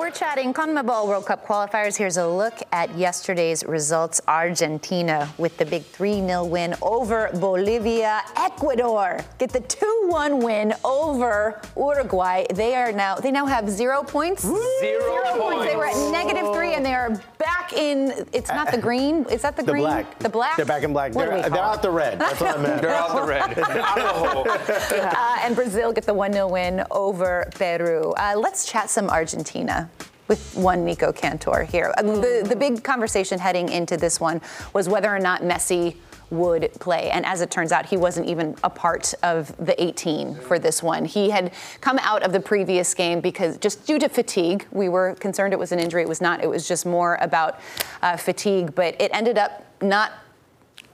[0.00, 1.94] We're chatting CONMEBOL World Cup qualifiers.
[1.94, 4.18] Here's a look at yesterday's results.
[4.26, 8.22] Argentina with the big 3-0 win over Bolivia.
[8.34, 12.46] Ecuador get the 2-1 win over Uruguay.
[12.54, 14.42] They are now they now have 0 points.
[14.42, 15.38] Zero, points.
[15.38, 15.64] points.
[15.66, 19.26] They were at negative 3 and they are back in it's not the green.
[19.26, 19.84] Is that the, The green?
[19.84, 20.18] black.
[20.18, 20.56] The black.
[20.56, 21.14] They're back in black.
[21.14, 22.18] What They're, they're out the red.
[22.18, 22.80] That's what I meant.
[22.80, 23.58] They're out the red.
[23.58, 24.48] Out of the hole.
[24.48, 28.14] uh, and Brazil get the 1 0 win over Peru.
[28.16, 29.89] Uh, let's chat some Argentina.
[30.30, 31.92] With one Nico Cantor here.
[31.98, 34.40] Uh, the, the big conversation heading into this one
[34.72, 35.96] was whether or not Messi
[36.30, 37.10] would play.
[37.10, 40.84] And as it turns out, he wasn't even a part of the 18 for this
[40.84, 41.04] one.
[41.04, 45.16] He had come out of the previous game because just due to fatigue, we were
[45.16, 46.02] concerned it was an injury.
[46.02, 46.44] It was not.
[46.44, 47.58] It was just more about
[48.00, 48.72] uh, fatigue.
[48.72, 50.12] But it ended up not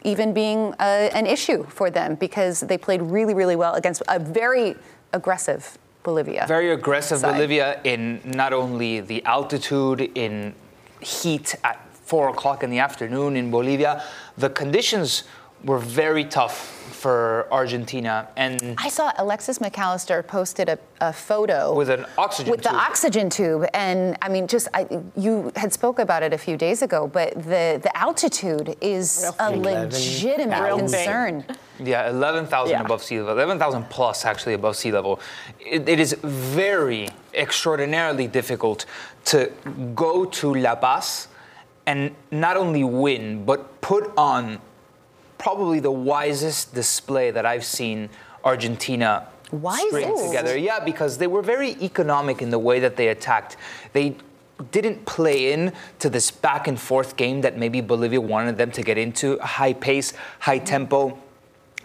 [0.03, 4.19] even being uh, an issue for them because they played really, really well against a
[4.19, 4.77] very
[5.13, 5.77] aggressive
[6.07, 6.45] Bolivia.
[6.47, 7.35] Very aggressive side.
[7.35, 10.55] Bolivia in not only the altitude, in
[11.01, 14.05] heat at four o'clock in the afternoon in Bolivia.
[14.39, 15.25] The conditions
[15.67, 21.91] were very tough for Argentina, and I saw Alexis McAllister posted a, a photo With
[21.91, 22.79] an oxygen with the tube.
[22.89, 26.81] oxygen tube, and I mean, just I, you had spoke about it a few days
[26.83, 31.45] ago, but the the altitude is a legitimate Real concern.
[31.79, 32.81] Yeah, 11,000 Yeah.
[32.81, 35.21] above sea level, 11,000 plus actually above sea level.
[35.61, 38.87] It, it is very extraordinarily difficult
[39.27, 39.53] to
[39.95, 41.29] go to La Paz
[41.85, 44.59] and not only win, but put on
[45.39, 48.11] probably the wisest display that I've seen
[48.45, 49.29] Argentina
[49.89, 50.57] string together.
[50.57, 53.57] Yeah, because they were very economic in the way that they attacked.
[53.93, 54.17] They
[54.71, 58.83] didn't play in to this back and forth game that maybe Bolivia wanted them to
[58.83, 60.65] get into, high pace, high mm-hmm.
[60.65, 61.19] tempo.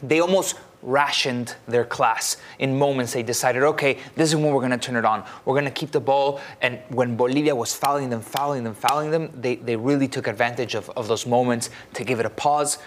[0.01, 3.13] They almost rationed their class in moments.
[3.13, 5.23] They decided okay this is when we're going to turn it on.
[5.45, 6.41] We're going to keep the ball.
[6.61, 10.73] And when bolivia was fouling them fouling them fouling them they, they really took advantage
[10.73, 12.79] of, of those moments to give it a pause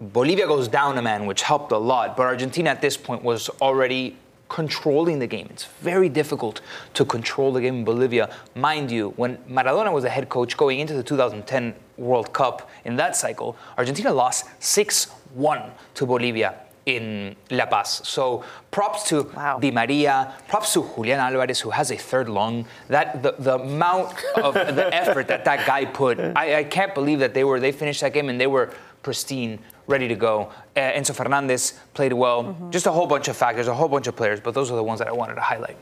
[0.00, 3.48] bolivia goes down a man which helped a lot but argentina at this point was
[3.60, 4.16] already
[4.48, 6.60] controlling the game it's very difficult
[6.92, 10.80] to control the game in bolivia mind you when maradona was the head coach going
[10.80, 16.54] into the 2010 world cup in that cycle argentina lost 6-1 to bolivia
[16.86, 18.02] in La Paz.
[18.04, 19.58] So props to Wow.
[19.58, 22.66] Di Maria, props to Julian Alvarez, who has a third lung.
[22.88, 27.20] That the, the amount of the effort that that guy put, I, I can't believe
[27.20, 28.72] that they were they finished that game and they were
[29.02, 30.50] pristine, ready to go.
[30.76, 32.56] Uh, Enzo Fernandez played well.
[32.70, 34.82] Just a whole bunch of factors, a whole bunch of players, but those are the
[34.82, 35.76] ones that I wanted to highlight.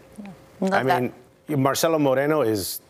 [0.61, 1.03] Love I that.
[1.49, 2.81] mean, Marcelo Moreno is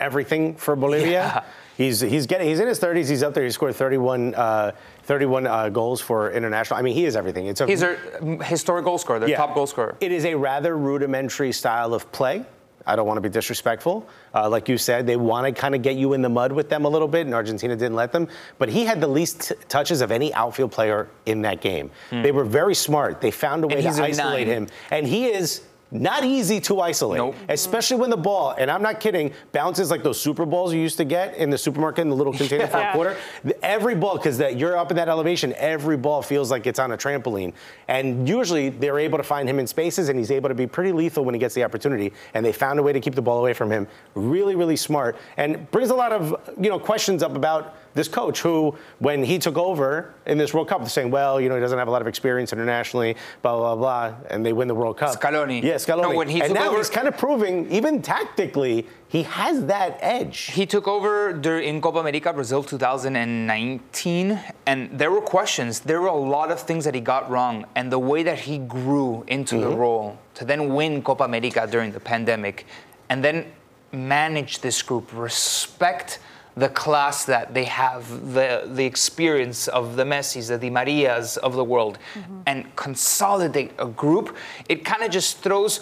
[0.00, 1.10] everything for Bolivia.
[1.10, 1.44] Yeah.
[1.76, 3.08] He's he's getting he's in his 30s.
[3.08, 3.44] He's up there.
[3.44, 4.72] He scored 31 uh,
[5.04, 6.78] 31 uh, goals for international.
[6.78, 7.46] I mean, he is everything.
[7.46, 9.38] It's a He's their um, historic goal scorer, their Yeah.
[9.38, 9.96] top goal scorer.
[10.00, 12.44] It is a rather rudimentary style of play.
[12.86, 14.08] I don't want to be disrespectful.
[14.34, 16.68] Uh, like you said, they want to kind of get you in the mud with
[16.68, 18.28] them a little bit, and Argentina didn't let them.
[18.58, 21.90] But he had the least t- touches of any outfield player in that game.
[22.10, 23.20] They were very smart.
[23.20, 24.46] They found a way to isolate nine.
[24.46, 25.62] him, and he is.
[25.92, 27.34] Not easy to isolate, Nope.
[27.50, 30.96] especially when the ball, and I'm not kidding, bounces like those Super Balls you used
[30.96, 33.16] to get in the supermarket in the little container for a quarter.
[33.62, 36.92] Every ball, because that you're up in that elevation, every ball feels like it's on
[36.92, 37.52] a trampoline.
[37.88, 40.92] And usually they're able to find him in spaces, and he's able to be pretty
[40.92, 42.12] lethal when he gets the opportunity.
[42.32, 43.86] And they found a way to keep the ball away from him.
[44.14, 48.40] Really, really smart, and brings a lot of you know questions up about this coach
[48.40, 51.60] who, when he took over in this World Cup, they're saying, well, you know, he
[51.60, 54.96] doesn't have a lot of experience internationally, blah blah blah, and they win the World
[54.96, 55.18] Cup.
[55.18, 55.62] Scaloni.
[55.62, 56.02] yeah, Scaloni.
[56.02, 59.98] No, when he and now over- he's kind of proving, even tactically, he has that
[60.00, 60.46] edge.
[60.52, 61.30] He took over
[61.60, 65.80] in Copa America Brazil 2019, and there were questions.
[65.80, 68.58] There were a lot of things that he got wrong, and the way that he
[68.58, 69.76] grew into the mm-hmm.
[69.76, 72.66] role to then win Copa America during the pandemic,
[73.10, 73.52] and then
[73.92, 76.18] manage this group, respect
[76.56, 81.54] the class that they have, the the experience of the Messis, the Di Marias of
[81.54, 82.40] the world, mm-hmm.
[82.46, 84.36] and consolidate a group,
[84.68, 85.80] it kind of just throws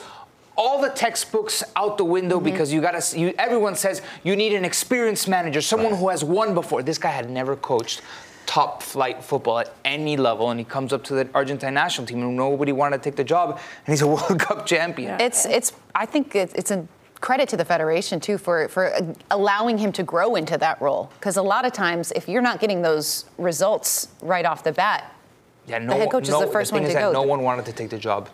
[0.56, 2.44] all the textbooks out the window mm-hmm.
[2.44, 6.54] because you gotta you, everyone says you need an experienced manager someone who has won
[6.54, 8.02] before this guy had never coached
[8.50, 12.20] top flight football at any level, and he comes up to the Argentine national team,
[12.20, 15.20] and nobody wanted to take the job, and he's a World Cup champion.
[15.20, 16.86] It's it's I think it's a
[17.20, 18.92] credit to the federation too for for
[19.30, 22.60] allowing him to grow into that role because a lot of times if you're not
[22.60, 25.14] getting those results right off the bat,
[25.66, 27.12] yeah, no, the head coach no, is the first the one to go.
[27.12, 28.28] No one wanted to take the job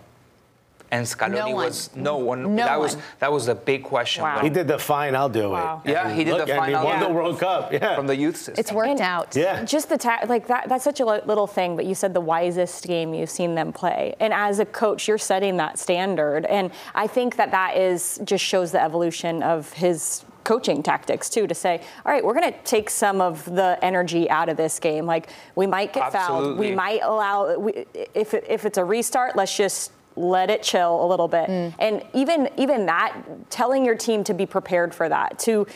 [0.91, 2.55] and Scaloni no was no one.
[2.55, 2.81] No that one.
[2.81, 4.23] was that was the big question.
[4.23, 4.41] Wow.
[4.41, 5.15] He did the fine.
[5.15, 5.83] I'll do wow.
[5.85, 5.91] it.
[5.91, 6.73] Yeah, he did Look, the fine.
[6.73, 7.09] And he won yeah.
[7.09, 7.73] the World Cup.
[7.73, 8.55] Yeah, from the youth system.
[8.59, 9.35] It's worked and out.
[9.35, 10.69] Yeah, just the ta- like that.
[10.69, 14.15] That's such a little thing, but you said the wisest game you've seen them play,
[14.21, 18.45] and as a coach, you're setting that standard, and I think that that is just
[18.45, 22.59] shows the evolution of his coaching tactics too to say, all right, we're going to
[22.63, 25.05] take some of the energy out of this game.
[25.05, 26.47] Like we might get Absolutely.
[26.47, 27.85] fouled, we might allow we,
[28.15, 31.49] if if it's a restart, let's just let it chill a little bit.
[31.49, 31.75] Mm.
[31.79, 33.17] And even even that,
[33.51, 35.67] telling your team to be prepared for that, to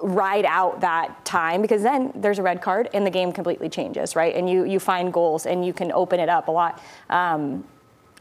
[0.00, 4.14] ride out that time, because then there's a red card and the game completely changes,
[4.14, 4.34] right?
[4.34, 6.82] And you you find goals and you can open it up a lot.
[7.10, 7.64] Um,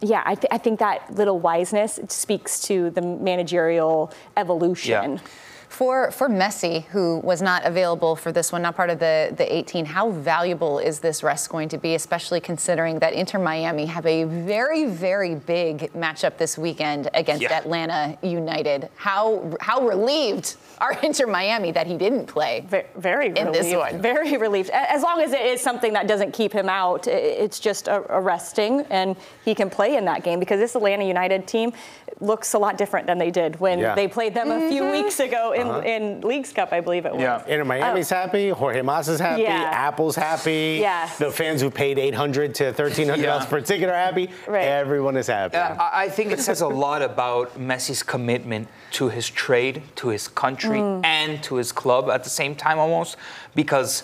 [0.01, 5.13] yeah, I, th- I think that little wiseness speaks to the managerial evolution.
[5.13, 5.21] Yeah.
[5.69, 9.55] For for Messi, who was not available for this one, not part of the, the
[9.55, 14.05] 18, how valuable is this rest going to be, especially considering that Inter Miami have
[14.05, 17.57] a very, very big matchup this weekend against yeah.
[17.57, 18.89] Atlanta United?
[18.95, 22.65] How how relieved are Inter Miami that he didn't play?
[22.67, 23.53] Very, very in relieved.
[23.55, 24.01] this one.
[24.01, 24.69] Very relieved.
[24.69, 28.21] As long as it is something that doesn't keep him out, it's just a, a
[28.21, 31.73] resting, and he can play in that game because this Atlanta United team
[32.19, 33.93] looks a lot different than they did when yeah.
[33.93, 35.03] they played them a few mm-hmm.
[35.03, 35.81] weeks ago in, uh-huh.
[35.81, 37.21] in Leagues Cup, I believe it was.
[37.21, 38.15] Yeah, and Miami's oh.
[38.15, 39.69] happy, Jorge Mas's happy, yeah.
[39.73, 40.79] Apple's happy.
[40.81, 41.09] Yeah.
[41.17, 43.45] The fans who paid 800 to 1300 yeah.
[43.45, 44.29] per ticket are happy.
[44.47, 44.63] Right.
[44.63, 45.57] Everyone is happy.
[45.57, 50.27] Uh, I think it says a lot about Messi's commitment to his trade, to his
[50.27, 51.03] country, mm.
[51.05, 53.17] and to his club at the same time almost,
[53.55, 54.03] because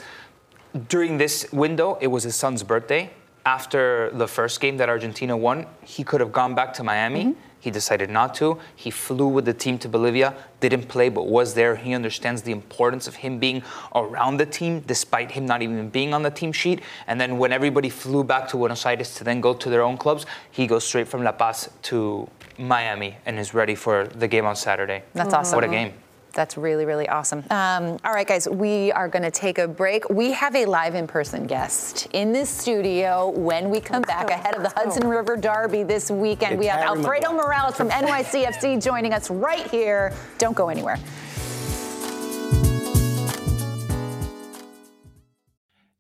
[0.87, 3.11] during this window, it was his son's birthday.
[3.45, 7.25] After the first game that Argentina won, he could have gone back to Miami.
[7.25, 8.59] Mm-hmm he decided not to.
[8.75, 11.77] He flew with the team to Bolivia, didn't play, but was there.
[11.77, 13.63] He understands the importance of him being
[13.95, 16.81] around the team, despite him not even being on the team sheet.
[17.07, 19.97] And then when everybody flew back to Buenos Aires to then go to their own
[19.97, 22.27] clubs, he goes straight from La Paz to
[22.57, 25.03] Miami and is ready for the game on Saturday.
[25.13, 25.55] That's awesome.
[25.55, 25.93] What a game.
[26.33, 27.43] That's really, really awesome.
[27.51, 30.09] Um, all right, guys, we are going to take a break.
[30.09, 34.33] We have a live in person guest in this studio when we come back go.
[34.33, 35.09] ahead of the Hudson go.
[35.09, 36.53] River Derby this weekend.
[36.53, 40.11] It's we have Alfredo Morales from NYCFC joining us right here.
[40.39, 40.97] Don't go anywhere.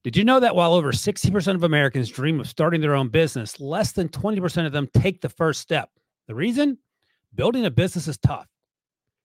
[0.03, 3.61] Did you know that while over 60% of Americans dream of starting their own business,
[3.61, 5.91] less than 20% of them take the first step?
[6.27, 6.79] The reason?
[7.33, 8.47] Building a business is tough.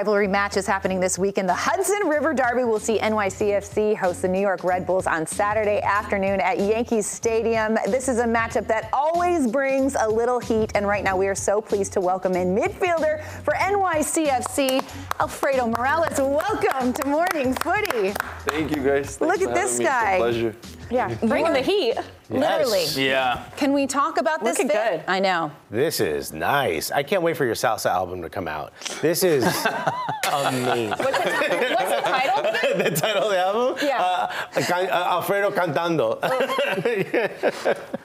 [0.00, 1.46] Rivalry match is happening this weekend.
[1.46, 5.82] The Hudson River Derby We'll see NYCFC host the New York Red Bulls on Saturday
[5.82, 7.74] afternoon at Yankees Stadium.
[7.84, 11.34] This is a matchup that always brings a little heat, and right now we are
[11.34, 14.82] so pleased to welcome in midfielder for NYCFC,
[15.20, 16.18] Alfredo Morales.
[16.18, 18.14] Welcome to Morning Footy.
[18.46, 19.18] Thank you guys.
[19.18, 19.80] Thanks Look at this having.
[19.80, 20.16] It's a guy.
[20.16, 20.56] pleasure.
[20.90, 21.98] Yeah, bringing the heat.
[22.30, 22.84] Literally.
[22.94, 23.44] Yeah.
[23.56, 24.56] Can we talk about this?
[24.58, 24.90] Looking fit?
[24.90, 25.02] good.
[25.08, 25.50] I know.
[25.70, 26.90] This is nice.
[26.90, 28.72] I can't wait for your salsa album to come out.
[29.02, 29.42] This is
[30.32, 30.90] amazing.
[30.90, 32.42] What's the, ti- what's the title?
[32.84, 33.78] The title of the album?
[33.82, 34.00] Yeah.
[34.02, 34.26] Uh,
[34.62, 36.18] can, uh, Alfredo cantando.
[36.22, 37.44] I think it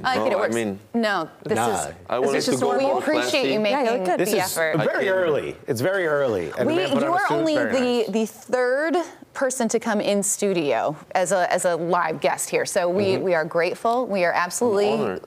[0.01, 0.55] No, I works.
[0.55, 1.69] mean- no, this Nah.
[1.69, 1.85] is.
[2.09, 4.57] I this wanted is just go we appreciate you making Yeah, you this the is
[4.57, 4.77] effort.
[4.83, 5.55] very early.
[5.67, 6.51] It's very early.
[6.57, 8.07] And We, you are only the, nice.
[8.09, 8.95] the third
[9.33, 12.65] person to come in studio as a, as a live guest here.
[12.65, 13.23] So we, Mm-hmm.
[13.23, 14.07] we are grateful.
[14.07, 15.19] We are absolutely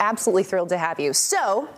[0.00, 1.12] absolutely thrilled to have you.
[1.12, 1.68] So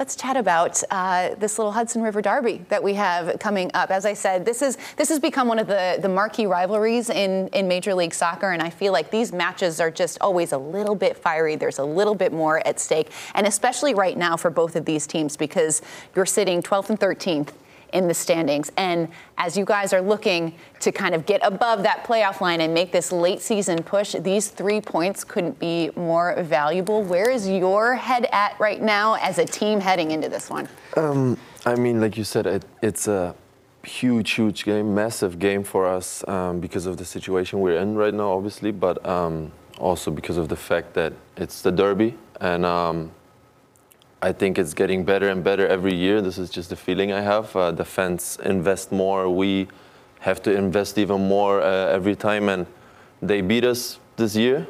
[0.00, 3.90] let's chat about uh, this little Hudson River Derby that we have coming up.
[3.90, 7.48] As I said, this is this has become one of the, the marquee rivalries in,
[7.48, 10.94] in Major League Soccer, and I feel like these matches are just always a little
[10.94, 11.54] bit fiery.
[11.54, 15.06] There's a little bit more at stake, and especially right now for both of these
[15.06, 15.82] teams because
[16.16, 17.50] you're sitting 12th and 13th
[17.92, 18.70] in the standings.
[18.76, 22.72] And as you guys are looking to kind of get above that playoff line and
[22.74, 27.02] make this late season push, these three points couldn't be more valuable.
[27.02, 30.68] Where is your head at right now as a team heading into this one?
[31.66, 33.34] I mean, like you said, it, it's a
[33.82, 38.14] huge, huge game, massive game for us um, because of the situation we're in right
[38.14, 42.16] now, obviously, but um, also because of the fact that it's the Derby.
[42.40, 43.10] And um,
[44.22, 46.20] I think it's getting better and better every year.
[46.20, 47.56] This is just the feeling I have.
[47.56, 49.30] Uh, the fans invest more.
[49.30, 49.68] We
[50.20, 52.50] have to invest even more uh, every time.
[52.50, 52.66] And
[53.22, 54.66] they beat us this year.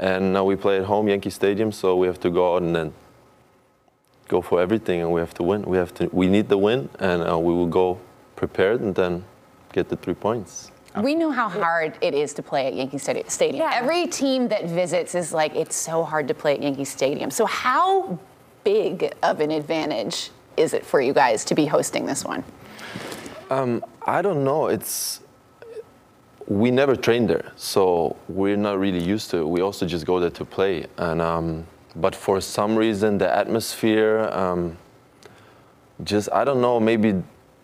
[0.00, 2.74] And now we play at home, Yankee Stadium, so we have to go out and
[2.74, 2.92] then
[4.28, 5.62] go for everything, and we have to win.
[5.62, 6.08] We have to.
[6.10, 8.00] We need the win, and uh, we will go
[8.34, 9.24] prepared, and then
[9.72, 10.70] get the three points.
[10.96, 13.56] We know how hard it is to play at Yankee Stadium.
[13.56, 13.70] Yeah.
[13.74, 17.30] Every team that visits is like, it's so hard to play at Yankee Stadium.
[17.30, 18.18] So, how
[18.64, 22.44] big of an advantage is it for you guys to be hosting this one?
[24.06, 24.66] I don't know.
[24.68, 25.20] It's
[26.46, 29.44] we never trained there, so we're not really used to it.
[29.48, 34.28] We also just go there to play, and um, but for some reason the atmosphere,
[34.32, 34.76] um,
[36.04, 36.80] just I don't know.
[36.80, 37.22] Maybe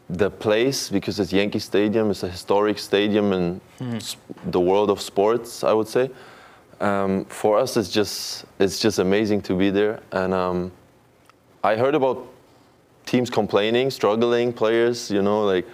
[0.09, 2.11] the place because it's Yankee Stadium.
[2.11, 5.65] It's a historic stadium in s- the world of sports.
[5.65, 6.11] I would say.
[6.81, 10.71] Um, for us, it's just it's just amazing to be there, and um,
[11.67, 12.29] I heard about
[13.07, 15.67] teams complaining, struggling players, you know, like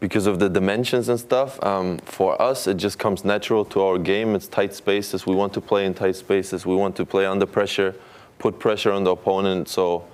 [0.00, 1.62] because of the dimensions and stuff.
[1.62, 4.34] Um, for us, it just comes natural to our game.
[4.34, 5.26] It's tight spaces.
[5.26, 6.66] We want to play in tight spaces.
[6.66, 7.94] We want to play under pressure,
[8.40, 9.68] put pressure on the opponent.
[9.68, 10.08] So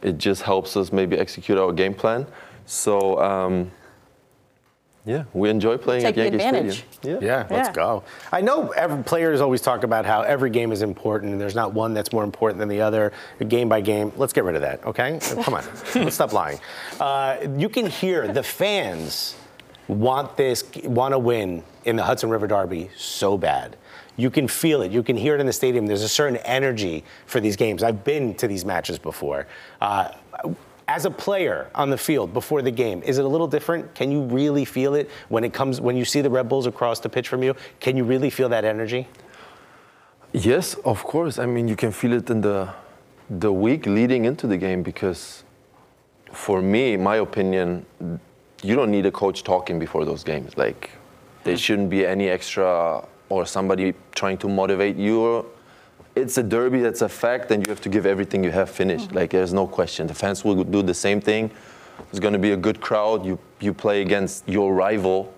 [0.00, 2.26] it just helps us maybe execute our game plan.
[2.64, 3.70] So um,
[5.04, 6.84] yeah, we enjoy playing Take at Yankee advantage.
[6.92, 7.22] Stadium.
[7.22, 7.72] Yeah, let's Yeah.
[7.72, 8.04] go.
[8.30, 11.74] I know every, players always talk about how every game is important and there's not
[11.74, 13.12] one that's more important than the other,
[13.48, 14.12] game by game.
[14.16, 15.18] Let's get rid of that, okay?
[15.42, 15.64] Come on,
[15.96, 16.60] let's stop lying.
[17.00, 19.34] Uh, you can hear the fans
[19.88, 23.76] want this, want to win in the Hudson River Derby so bad.
[24.16, 24.92] You can feel it.
[24.92, 25.86] You can hear it in the stadium.
[25.86, 27.82] There's a certain energy for these games.
[27.82, 29.46] I've been to these matches before.
[29.80, 30.10] Uh,
[30.92, 33.94] as a player on the field before the game, is it a little different?
[33.94, 37.00] Can you really feel it when it comes when you see the Red Bulls across
[37.00, 37.54] the pitch from you?
[37.80, 39.08] Can you really feel that energy?
[40.34, 41.38] Yes, of course.
[41.38, 42.68] I mean, you can feel it in the
[43.44, 45.44] the week leading into the game because,
[46.30, 47.86] for me, my opinion,
[48.62, 50.58] you don't need a coach talking before those games.
[50.58, 50.90] Like,
[51.44, 55.46] there shouldn't be any extra or somebody trying to motivate you.
[56.14, 56.80] It's a derby.
[56.80, 59.12] That's a fact, and you have to give everything you have finished.
[59.12, 60.06] Like, there's no question.
[60.06, 61.50] The fans will do the same thing.
[62.10, 63.24] It's going to be a good crowd.
[63.24, 65.32] You you play against your rival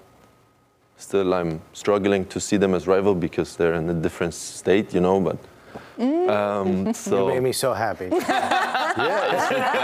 [0.97, 5.01] still I'm struggling to see them as rival because they're in a different state, you
[5.01, 5.21] know.
[5.21, 5.39] But
[6.31, 8.09] um, You made me so happy.
[8.13, 8.95] yeah,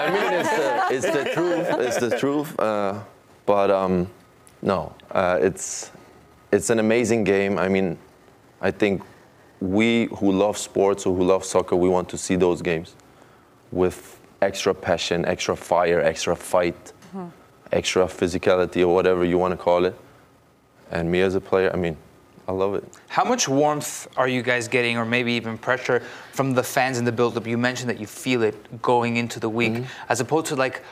[0.04, 1.66] I mean it's the, it's the truth.
[1.86, 2.58] It's the truth.
[2.58, 3.00] Uh,
[3.46, 4.08] but um,
[4.62, 5.90] no, uh, it's
[6.52, 7.58] it's an amazing game.
[7.58, 7.98] I mean,
[8.60, 9.02] I think
[9.60, 12.94] we who love sports or who love soccer, we want to see those games
[13.72, 16.92] with extra passion, extra fire, extra fight,
[17.72, 19.94] extra physicality, or whatever you want to call it.
[20.90, 21.96] And me as a player, I mean,
[22.48, 22.84] I love it.
[23.08, 26.02] How much warmth are you guys getting, or maybe even pressure
[26.32, 27.46] from the fans in the build-up?
[27.46, 29.84] You mentioned that you feel it going into the week, Mm-hmm.
[30.08, 30.82] as opposed to like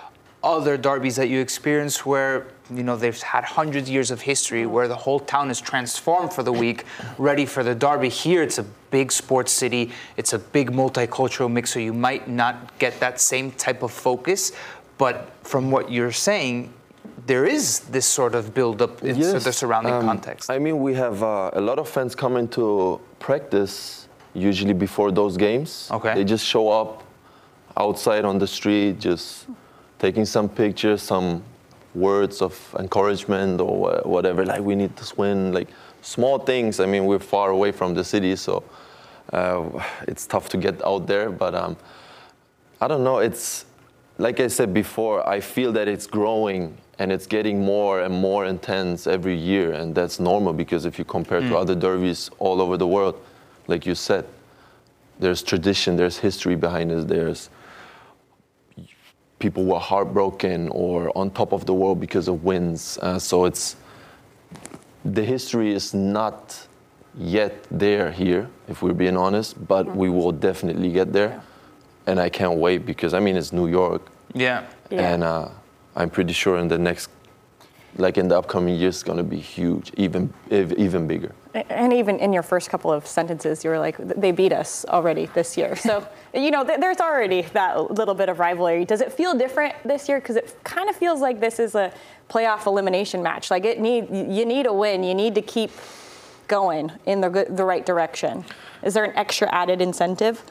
[0.43, 4.67] other derbies that you experience where you know they've had hundreds of years of history,
[4.67, 6.85] where the whole town is transformed for the week,
[7.17, 8.09] ready for the derby.
[8.09, 9.93] Here, it's a big sports city.
[10.17, 14.53] It's a big multicultural mix, so you might not get that same type of focus.
[14.99, 16.73] But from what you're saying,
[17.27, 20.51] there is this sort of build-up in Yes, the surrounding um, context.
[20.51, 25.37] I mean, we have uh, a lot of fans coming to practice usually before those
[25.37, 25.89] games.
[25.91, 26.15] Okay.
[26.15, 27.05] They just show up
[27.77, 29.47] outside on the street, just
[29.99, 31.43] taking some pictures, some
[31.95, 34.45] words of encouragement or whatever.
[34.45, 35.53] Like we need to win.
[35.53, 35.69] Like
[36.03, 36.81] small things.
[36.81, 38.63] I mean, we're far away from the city, so
[39.33, 39.65] uh,
[40.07, 41.31] it's tough to get out there.
[41.31, 41.77] But um,
[42.81, 43.19] I don't know.
[43.19, 43.65] It's
[44.19, 45.27] like I said before.
[45.29, 49.95] I feel that it's growing and it's getting more and more intense every year, and
[49.95, 53.21] that's normal because if you compare to other derbies all over the world,
[53.69, 54.25] like you said,
[55.21, 57.07] there's tradition, there's history behind it.
[57.07, 57.51] There's
[59.39, 62.99] people were heartbroken or on top of the world because of wins.
[63.03, 63.77] Uh, so it's
[65.05, 66.67] the history is not
[67.17, 71.43] yet there here, if we're being honest, but we will definitely get there.
[72.07, 74.03] And I can't wait because I mean it's New York,
[74.35, 74.65] yeah.
[74.91, 75.13] Yeah.
[75.13, 75.49] and uh,
[75.95, 77.11] I'm pretty sure in the next,
[77.99, 81.33] like in the upcoming years, it's gonna be huge, even ev- even bigger.
[81.55, 85.27] And even in your first couple of sentences, you were like, they beat us already
[85.27, 85.75] this year.
[85.75, 88.85] So, you know, th- there's already that little bit of rivalry.
[88.85, 90.21] Does it feel different this year?
[90.21, 91.93] Because it kind of feels like this is a
[92.31, 93.51] playoff elimination match.
[93.51, 95.03] Like it need, you need a win.
[95.03, 95.73] You need to keep
[96.47, 98.45] going in the, the right direction.
[98.83, 100.43] Is there an extra added incentive?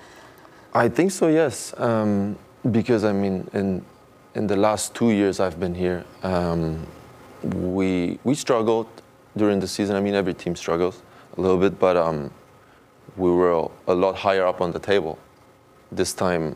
[0.74, 1.74] I think so, yes.
[1.78, 2.38] Um,
[2.72, 3.86] because I mean, in
[4.36, 6.86] in the last two years I've been here, um,
[7.44, 8.88] we we struggled
[9.36, 9.96] during the season.
[9.96, 11.02] I mean, every team struggles
[11.38, 12.32] a little bit, but um,
[13.16, 15.18] we were a lot higher up on the table.
[15.92, 16.56] This time,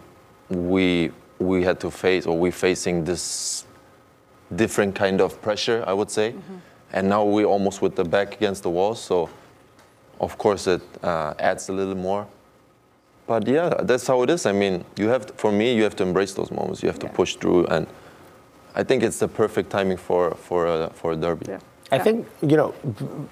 [0.49, 3.65] we we had to face, or we facing this
[4.55, 6.35] different kind of pressure, I would say,
[6.93, 8.95] and now we're almost with the back against the wall.
[8.95, 9.29] So,
[10.19, 12.27] of course, it uh, adds a little more.
[13.27, 14.45] But yeah, that's how it is.
[14.45, 16.83] I mean, you have to, for me, you have to embrace those moments.
[16.83, 17.87] You have to push through, and
[18.75, 21.45] I think it's the perfect timing for for a, for a derby.
[21.91, 22.73] I think you know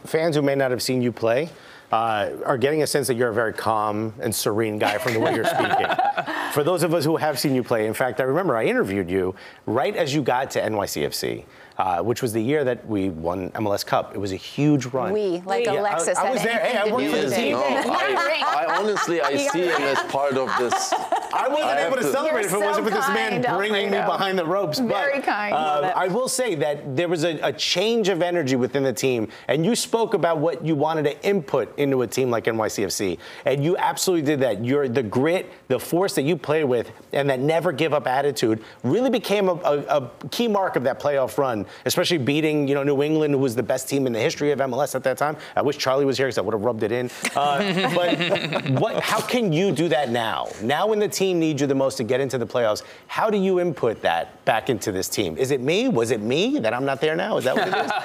[0.05, 1.49] fans who may not have seen you play
[1.91, 5.19] uh, are getting a sense that you're a very calm and serene guy from the
[5.19, 5.87] way you're speaking.
[6.53, 9.09] For those of us who have seen you play, in fact, I remember I interviewed
[9.09, 11.45] you right as you got to NYCFC,
[11.77, 14.13] uh, which was the year that we won MLS Cup.
[14.15, 15.13] It was a huge run.
[15.13, 16.59] We, like Yeah, I- Alexis I had was there.
[16.59, 17.51] Hey, I anything to worked do for the team.
[17.53, 20.93] No, I, I honestly I see him as part of this.
[21.33, 23.57] I wasn't I able to to- celebrate if it wasn't so for this man kind,
[23.57, 24.79] bringing me behind the ropes.
[24.79, 25.53] Very but, kind.
[25.53, 29.29] uh, I will say that there was a, a change of energy within the team,
[29.47, 33.63] and you spoke about what you wanted to input into a team like NYCFC, and
[33.63, 34.63] you absolutely did that.
[34.63, 38.63] You're the grit, the force that you play with, and that never give up attitude
[38.83, 42.83] really became a, a, a key mark of that playoff run, especially beating you know
[42.83, 45.37] New England, who was the best team in the history of MLS at that time.
[45.55, 47.09] I wish Charlie was here because I would have rubbed it in.
[47.35, 50.47] Uh, but what, how can you do that now?
[50.61, 53.37] Now, when the team needs you the most to get into the playoffs, how do
[53.37, 55.37] you input that back into this team?
[55.37, 55.87] Is it me?
[55.87, 57.37] Was it me that I'm not there now?
[57.37, 57.91] Is that what it is?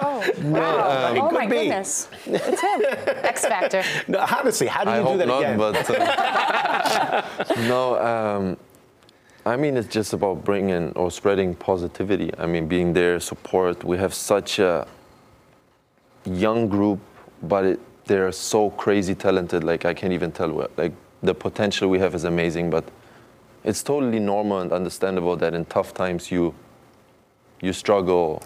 [0.00, 1.12] Oh, wow.
[1.14, 1.56] it oh could my be.
[1.56, 2.08] goodness.
[2.26, 2.82] It's him.
[3.24, 3.82] X Factor.
[4.08, 5.56] no, honestly, how do I you do hope that not, again?
[5.58, 7.22] but uh,
[7.68, 7.98] no.
[7.98, 8.56] Um,
[9.46, 12.30] I mean, it's just about bringing or spreading positivity.
[12.38, 13.82] I mean, being there, support.
[13.84, 14.86] We have such a
[16.24, 17.00] young group,
[17.42, 19.64] but it, they're so crazy talented.
[19.64, 20.76] Like I can't even tell what.
[20.76, 20.92] Like
[21.22, 22.84] the potential we have is amazing, but
[23.64, 26.54] it's totally normal and understandable that in tough times you
[27.60, 28.42] you struggle.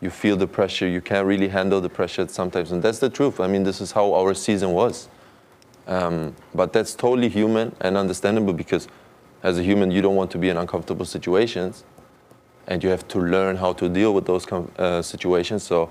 [0.00, 0.86] You feel the pressure.
[0.86, 3.40] You can't really handle the pressure sometimes, and that's the truth.
[3.40, 5.08] I mean, this is how our season was.
[5.88, 8.88] Um, but that's totally human and understandable because
[9.42, 11.84] as a human, you don't want to be in uncomfortable situations
[12.66, 15.62] and you have to learn how to deal with those uh, situations.
[15.62, 15.90] So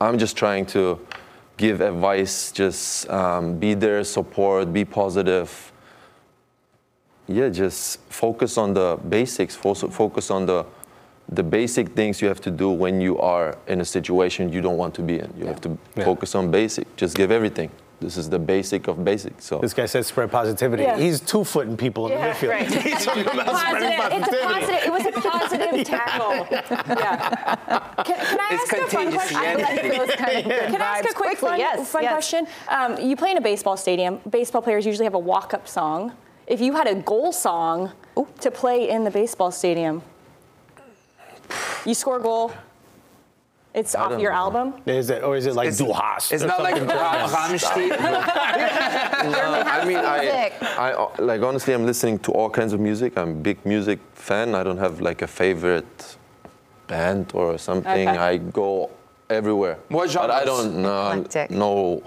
[0.00, 0.98] I'm just trying to
[1.60, 5.50] give advice, just um, be there, support, be positive.
[7.28, 10.64] Yeah, just focus on the basics, focus on the
[11.32, 14.76] the basic things you have to do when you are in a situation you don't
[14.76, 15.32] want to be in.
[15.38, 16.86] You have to focus on basic.
[16.96, 17.70] Just give everything.
[18.00, 19.44] This is the basic of basics.
[19.44, 20.84] So This guy says spread positivity.
[20.84, 20.96] Yeah.
[20.98, 22.50] He's two footing people in Yeah, the midfield.
[22.50, 22.66] right.
[22.82, 24.22] He's talking about spreading Positive.
[24.22, 24.54] It's a positivity.
[24.54, 24.86] positive.
[24.86, 26.46] It was a positive tackle.
[26.98, 28.04] Yeah.
[28.04, 29.36] Can, can I It's ask a fun question?
[29.36, 32.02] I like those kind of good Can I ask a quick Quickly, fun, yes, fun
[32.04, 32.12] yes.
[32.12, 32.46] question?
[32.68, 34.20] Um, you play in a baseball stadium.
[34.30, 36.12] Baseball players usually have a walk-up song.
[36.46, 37.92] If you had a goal song
[38.40, 40.02] to play in the baseball stadium,
[41.84, 42.52] you score a goal.
[43.72, 44.38] It's off your know.
[44.38, 44.74] album.
[44.84, 46.32] Is it, or is it like It's- Du hast?
[46.32, 46.96] It's or not like something?
[47.06, 47.92] Ram- Rammstein.
[47.92, 50.52] I mean, I, music.
[50.78, 53.16] I, uh, like honestly, I'm listening to all kinds of music.
[53.16, 54.54] I'm a big music fan.
[54.54, 56.16] I don't have like a favorite
[56.88, 58.08] band or something.
[58.08, 58.18] Okay.
[58.18, 58.90] I go
[59.28, 59.78] everywhere.
[59.88, 60.46] What But I genres?
[60.46, 61.50] don't know Eclectic.
[61.52, 62.02] no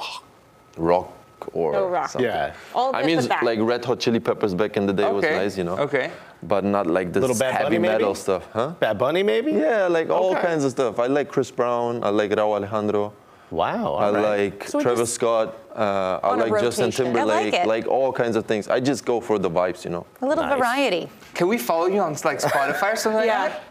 [0.78, 1.12] rock
[1.54, 2.10] or No rock.
[2.10, 2.30] something.
[2.30, 2.54] Yeah.
[2.74, 5.64] All I mean, like Red Hot Chili Peppers back in the day was nice, you
[5.64, 5.78] know.
[5.78, 6.12] Okay.
[6.46, 7.92] but not like this Little Bad heavy Bunny, maybe?
[7.94, 8.70] metal stuff, huh?
[8.80, 9.52] Bad Bunny, maybe?
[9.54, 10.42] Yeah, like all Okay.
[10.42, 11.00] kinds of stuff.
[11.00, 12.04] I like Chris Brown.
[12.04, 13.14] I like Rauw Alejandro.
[13.50, 13.94] Wow.
[13.96, 14.52] I all right.
[14.52, 15.56] like So we Travis just- Scott.
[15.76, 17.22] Uh, I like Justin Timberlake.
[17.22, 17.86] I like Timberlake.
[17.86, 17.90] it.
[17.90, 18.68] all kinds of things.
[18.68, 20.06] I just go for the vibes, you know.
[20.22, 20.58] A little Nice.
[20.58, 21.08] variety.
[21.34, 23.48] Can we follow you on like Spotify or something like Yeah.
[23.50, 23.62] that?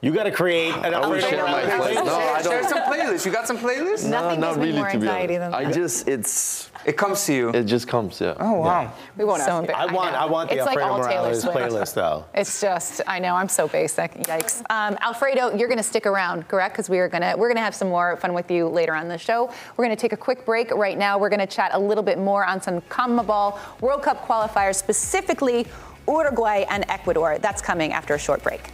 [0.00, 2.04] You got to create an I will Alfredo share my Morales playlist.
[2.04, 2.68] no, I Share don't.
[2.68, 3.26] some playlists.
[3.26, 4.04] You got some playlists?
[4.08, 5.58] Nothing no, gives not me really, more to be anxiety honest.
[5.58, 7.50] than I just, it's, It comes to you.
[7.50, 8.34] it just comes, yeah.
[8.40, 8.90] oh wow.
[9.18, 9.74] We won't So ask you.
[9.74, 10.18] I want, know.
[10.20, 11.58] I, want the It's Alfredo all Taylor Morales Swift.
[11.58, 12.24] playlist, though.
[12.34, 14.14] It's just, I know, I'm so basic.
[14.14, 14.62] Yikes.
[14.70, 16.72] Um, Alfredo, you're going to stick around, correct?
[16.74, 18.94] Because we are going to we're going to have some more fun with you later
[18.94, 19.52] on the show.
[19.76, 21.18] We're going to take a quick break right now.
[21.18, 25.66] We're going to chat a little bit more on some CONMEBOL World Cup qualifiers, specifically
[26.08, 27.38] Uruguay and Ecuador.
[27.38, 28.70] That's coming after a short break.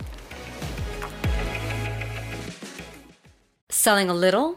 [3.71, 4.55] Selling a little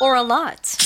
[0.00, 0.85] or a lot?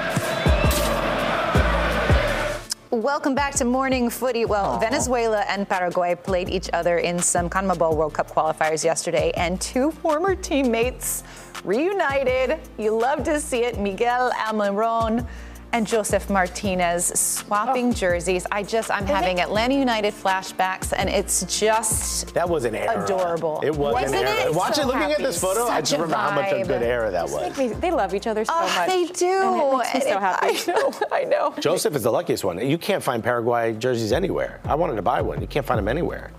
[2.91, 4.43] Welcome back to Morning Footy.
[4.43, 9.61] Well, Venezuela and Paraguay played each other in some CONMEBOL World Cup qualifiers yesterday, and
[9.61, 11.23] two former teammates
[11.63, 12.59] reunited.
[12.77, 13.79] You love to see it.
[13.79, 15.25] Miguel Almiron
[15.73, 17.93] and Josef Martinez swapping oh.
[17.93, 18.45] jerseys.
[18.51, 23.03] I just, I'm having Atlanta United flashbacks, and it's just That was an era.
[23.03, 23.61] Adorable.
[23.63, 24.49] It was Wasn't an era.
[24.49, 24.55] it?
[24.55, 27.11] Watching, So looking at this photo, I just a remember how much a good era
[27.11, 27.57] that was.
[27.57, 28.87] Me- They love each other so Oh, much.
[28.89, 29.25] they do.
[29.41, 30.47] And it makes me so happy.
[30.47, 30.93] I know.
[31.11, 31.53] I know.
[31.59, 32.59] Joseph is the luckiest one.
[32.65, 34.59] You can't find Paraguay jerseys anywhere.
[34.65, 35.41] I wanted to buy one.
[35.41, 36.31] You can't find them anywhere.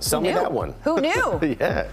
[0.00, 0.74] Sell me that one.
[0.84, 1.56] Who knew?
[1.60, 1.88] yeah.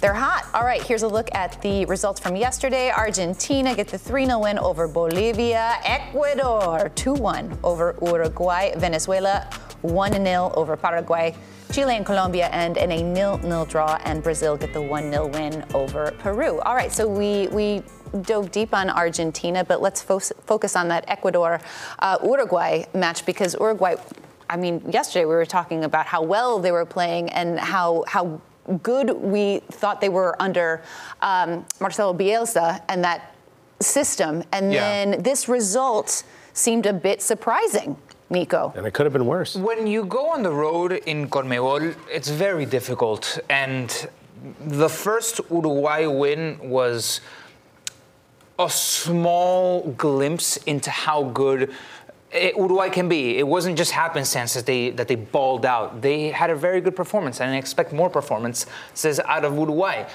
[0.00, 0.46] They're hot.
[0.52, 2.90] All right, here's a look at the results from yesterday.
[2.90, 5.78] Argentina get the 3 0 win over Bolivia.
[5.84, 8.74] Ecuador 2 1 over Uruguay.
[8.76, 9.48] Venezuela
[9.80, 11.34] 1 0 over Paraguay.
[11.72, 16.12] Chile and Colombia end in a nil-nil draw, and Brazil get the 1-0 win over
[16.18, 16.60] Peru.
[16.60, 17.82] All right, so we we
[18.22, 21.60] dove deep on Argentina, but let's fo- focus on that Ecuador
[21.98, 23.96] uh, Uruguay match because Uruguay.
[24.48, 28.40] I mean, yesterday we were talking about how well they were playing and how how
[28.82, 30.82] good we thought they were under
[31.22, 33.34] um, Marcelo Bielsa and that
[33.80, 34.80] system, and Yeah.
[34.80, 37.96] then this result seemed a bit surprising.
[38.28, 38.72] Nico.
[38.76, 39.54] And it could have been worse.
[39.54, 43.38] When you go on the road in Conmebol, it's very difficult.
[43.48, 44.08] And
[44.66, 47.20] the first Uruguay win was
[48.58, 51.72] a small glimpse into how good
[52.32, 53.38] it, Uruguay can be.
[53.38, 56.02] It wasn't just happenstance that they that they balled out.
[56.02, 60.08] They had a very good performance, and I expect more performances out of Uruguay,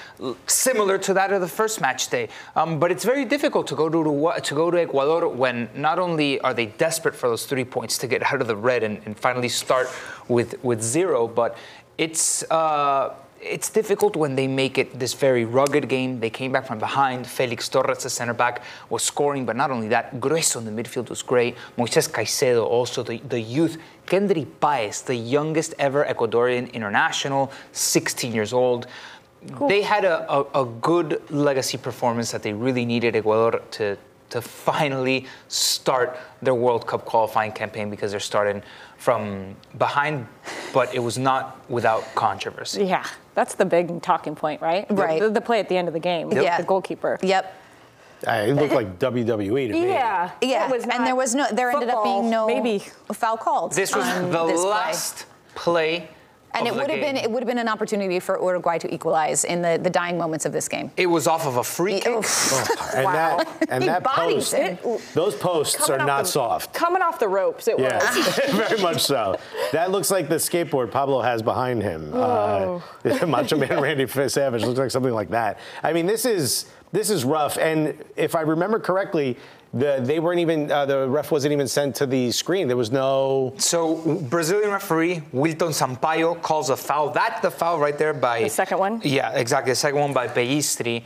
[0.46, 2.28] similar to that of the first match day.
[2.54, 5.98] Um, but it's very difficult to go to Uruguay, to go to Ecuador when not
[5.98, 9.00] only are they desperate for those three points to get out of the red and,
[9.06, 9.88] and finally start
[10.28, 11.56] with with zero, but
[11.98, 12.44] it's.
[12.50, 16.20] Uh, it's difficult when they make it this very rugged game.
[16.20, 17.26] They came back from behind.
[17.26, 21.10] Felix Torres, the center back, was scoring, but not only that, Gruezo in the midfield
[21.10, 21.56] was great.
[21.76, 23.78] Moises Caicedo, also the, the youth.
[24.06, 28.86] Kendry Paez, the youngest ever Ecuadorian international, 16 years old.
[29.68, 33.98] They had a, a, a good legacy performance that they really needed Ecuador to,
[34.30, 38.62] to finally start their World Cup qualifying campaign because they're starting
[38.98, 40.28] from behind,
[40.72, 42.84] but it was not without controversy.
[42.84, 44.86] Yeah, that's the big talking point, right?
[44.90, 45.20] Right.
[45.20, 46.30] The, the play at the end of the game.
[46.32, 46.58] Yeah.
[46.58, 47.18] The goalkeeper.
[47.22, 47.54] Yep.
[48.26, 49.88] Uh, it looked like WWE to me.
[49.88, 50.30] Yeah.
[50.40, 52.78] Yeah, It was and there was no, there ended up being no Maybe.
[53.12, 53.72] foul called.
[53.72, 54.70] This was on the this play.
[54.70, 56.08] last play
[56.54, 59.44] And it would have been it would have been an opportunity for Uruguay to equalize
[59.44, 60.90] in the, the dying moments of this game.
[60.96, 62.06] It was off of a free kick.
[62.06, 62.24] And
[63.04, 63.12] Wow.
[63.38, 64.82] that and that bodies post, it.
[65.14, 66.74] those posts Coming are not the- soft.
[66.74, 68.38] Coming off the ropes, it Yeah, was.
[68.50, 69.38] very much so.
[69.72, 72.10] That looks like the skateboard Pablo has behind him.
[72.14, 72.80] Uh,
[73.26, 75.58] Macho Man Randy Savage looks like something like that.
[75.82, 77.56] I mean, this is this is rough.
[77.56, 79.38] And if I remember correctly,
[79.74, 82.68] the they weren't even uh, the ref wasn't even sent to the screen.
[82.68, 83.54] There was no.
[83.58, 83.96] So
[84.28, 87.10] Brazilian referee Wilton Sampaio calls a foul.
[87.10, 89.00] That's the foul right there by The second one?
[89.02, 89.72] Yeah, exactly.
[89.72, 91.02] The second one by Peistri.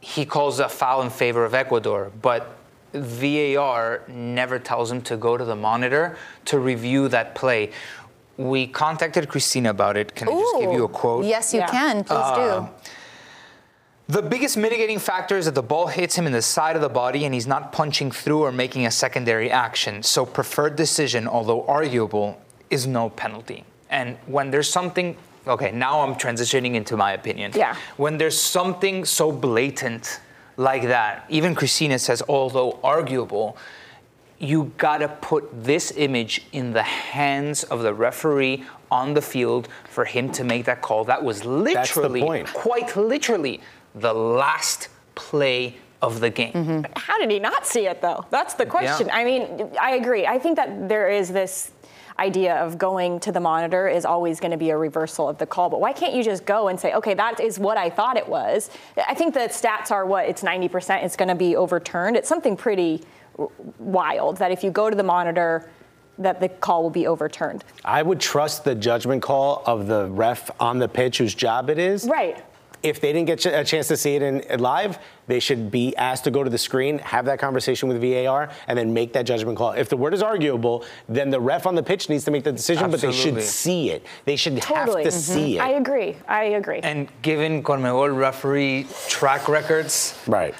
[0.00, 2.56] He calls a foul in favor of Ecuador, but
[2.92, 7.70] VAR never tells him to go to the monitor to review that play.
[8.36, 10.14] We contacted Christina about it.
[10.14, 11.24] Can I just give you a quote?
[11.24, 11.70] Yes, you Yeah.
[11.70, 12.04] can.
[12.04, 12.68] Please Uh, do.
[14.06, 16.90] The biggest mitigating factor is that the ball hits him in the side of the
[16.90, 20.02] body and he's not punching through or making a secondary action.
[20.02, 22.38] So, preferred decision, although arguable,
[22.68, 23.64] is no penalty.
[23.88, 27.52] And when there's something, okay, now I'm transitioning into my opinion.
[27.54, 27.76] Yeah.
[27.96, 30.20] When there's something so blatant
[30.58, 33.56] like that, even Christina says, although arguable,
[34.38, 40.04] you gotta put this image in the hands of the referee on the field for
[40.04, 41.04] him to make that call.
[41.04, 42.52] That was the literally, point.
[42.52, 43.60] quite literally,
[43.94, 46.52] the last play of the game.
[46.52, 46.92] Mm-hmm.
[46.96, 48.24] How did he not see it though?
[48.30, 49.06] That's the question.
[49.06, 49.16] Yeah.
[49.16, 50.26] I mean, I agree.
[50.26, 51.72] I think that there is this
[52.18, 55.46] idea of going to the monitor is always going to be a reversal of the
[55.46, 55.68] call.
[55.68, 58.28] But why can't you just go and say, okay, that is what I thought it
[58.28, 58.70] was?
[59.08, 61.02] I think the stats are what it's 90%.
[61.02, 62.16] It's going to be overturned.
[62.16, 63.02] It's something pretty
[63.78, 65.68] wild that if you go to the monitor,
[66.18, 67.64] that the call will be overturned.
[67.84, 71.78] I would trust the judgment call of the ref on the pitch, whose job it
[71.78, 72.06] is.
[72.06, 72.44] Right.
[72.84, 75.96] If they didn't get a chance to see it in, in live, they should be
[75.96, 79.24] asked to go to the screen, have that conversation with VAR, and then make that
[79.24, 79.70] judgment call.
[79.72, 82.52] If the word is arguable, then the ref on the pitch needs to make the
[82.52, 84.04] decision, but they should see it.
[84.26, 85.02] They should Totally.
[85.02, 85.60] have to see mm-hmm.
[85.60, 85.68] it.
[85.68, 86.16] I agree.
[86.28, 86.80] I agree.
[86.82, 90.54] And given Conmebol referee track records, right.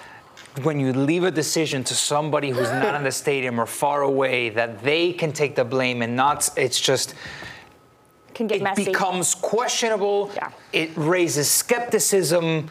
[0.62, 4.48] when you leave a decision to somebody who's not in the stadium or far away,
[4.48, 7.14] that they can take the blame and not, it's just,
[8.34, 8.84] Can get it messy.
[8.86, 10.30] becomes questionable.
[10.34, 10.50] Yeah.
[10.72, 12.68] It raises skepticism.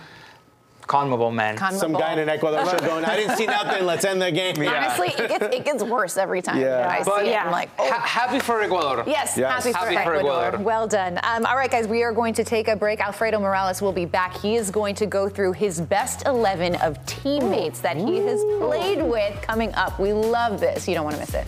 [0.86, 1.56] Conmebol, man.
[1.56, 4.58] Con- Some guy in Ecuador should going, I didn't see nothing, let's end the game.
[4.68, 6.72] Honestly, it gets, it gets worse every time Yeah.
[6.76, 7.32] that I But see it.
[7.32, 7.46] yeah.
[7.46, 7.90] I'm like, oh.
[7.90, 9.06] Ha- happy for Ecuador.
[9.08, 9.64] Yes, Yes.
[9.64, 10.44] happy, Happy for for Ecuador.
[10.48, 10.66] Ecuador.
[10.66, 11.22] Well done.
[11.24, 13.00] Um, all right, guys, we are going to take a break.
[13.00, 14.36] Alfredo Morales will be back.
[14.36, 19.02] He is going to go through his best 11 of teammates that he has played
[19.02, 19.98] with coming up.
[20.02, 20.86] We love this.
[20.86, 21.48] You don't want to miss it.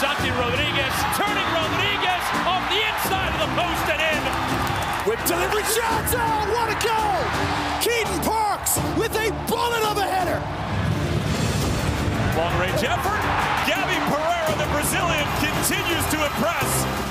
[0.00, 0.94] Santi Rodriguez.
[1.12, 4.22] Turning Rodriguez off the inside of the post and in.
[5.04, 6.16] With delivery shots.
[6.16, 7.20] Oh, what a goal!
[7.84, 10.40] Keaton Parks with a bullet of a header.
[12.32, 13.20] Long range effort.
[13.68, 17.09] Gabby Pereira, the Brazilian, continues to impress.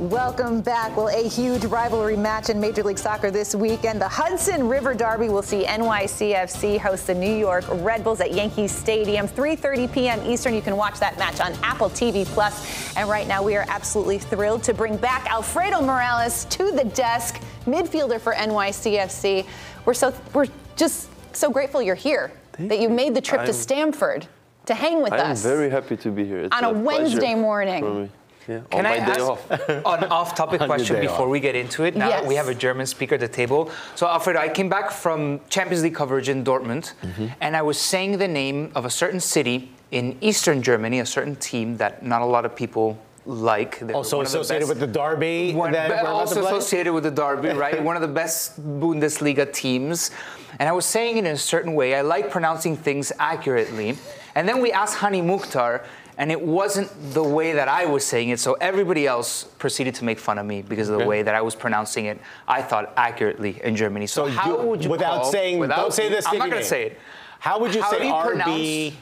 [0.00, 0.96] Welcome back.
[0.96, 4.00] Well, a huge rivalry match in Major League Soccer this weekend.
[4.00, 8.66] The Hudson River Derby will see NYCFC host the New York Red Bulls at Yankee
[8.66, 10.22] Stadium, 3:30 p.m.
[10.24, 10.54] Eastern.
[10.54, 12.96] You can watch that match on Apple TV Plus.
[12.96, 17.38] And right now, we are absolutely thrilled to bring back Alfredo Morales to the desk,
[17.66, 19.44] midfielder for NYCFC.
[19.84, 22.32] We're so we're just so grateful you're here.
[22.54, 24.26] Thank that you made the trip to I'm- Stamford
[24.64, 25.44] to hang with us.
[25.44, 26.38] I am very happy to be here.
[26.44, 28.10] It's On a pleasure Wednesday morning.
[28.44, 28.56] For me.
[28.58, 29.50] Yeah, Can on I day ask off.
[29.68, 31.28] an off-topic question before off.
[31.30, 31.96] we get into it?
[31.96, 33.70] Now that we have a German speaker at the table.
[33.94, 37.26] So, Alfredo, I came back from Champions League coverage in Dortmund, Mm-hmm.
[37.40, 41.36] and I was saying the name of a certain city in Eastern Germany, a certain
[41.36, 43.78] team that not a lot of people like.
[43.80, 46.14] They're Also one of the associated with the derby one, that but we're about to
[46.16, 46.50] also play?
[46.50, 47.82] associated with the derby, right?
[47.82, 50.10] One of the best Bundesliga teams.
[50.58, 51.94] And I was saying it in a certain way.
[51.94, 53.96] I like pronouncing things accurately.
[54.34, 55.84] And then we asked Hany Mukhtar,
[56.20, 58.38] and it wasn't the way that I was saying it.
[58.38, 61.08] So everybody else proceeded to make fun of me because of the Okay.
[61.12, 62.20] way that I was pronouncing it.
[62.46, 64.06] I thought accurately in Germany.
[64.06, 66.50] So, So how you- would you without call- saying- without- don't say the I'm not
[66.50, 66.74] gonna name.
[66.74, 66.98] say it.
[67.38, 68.92] How would you How say do you RB?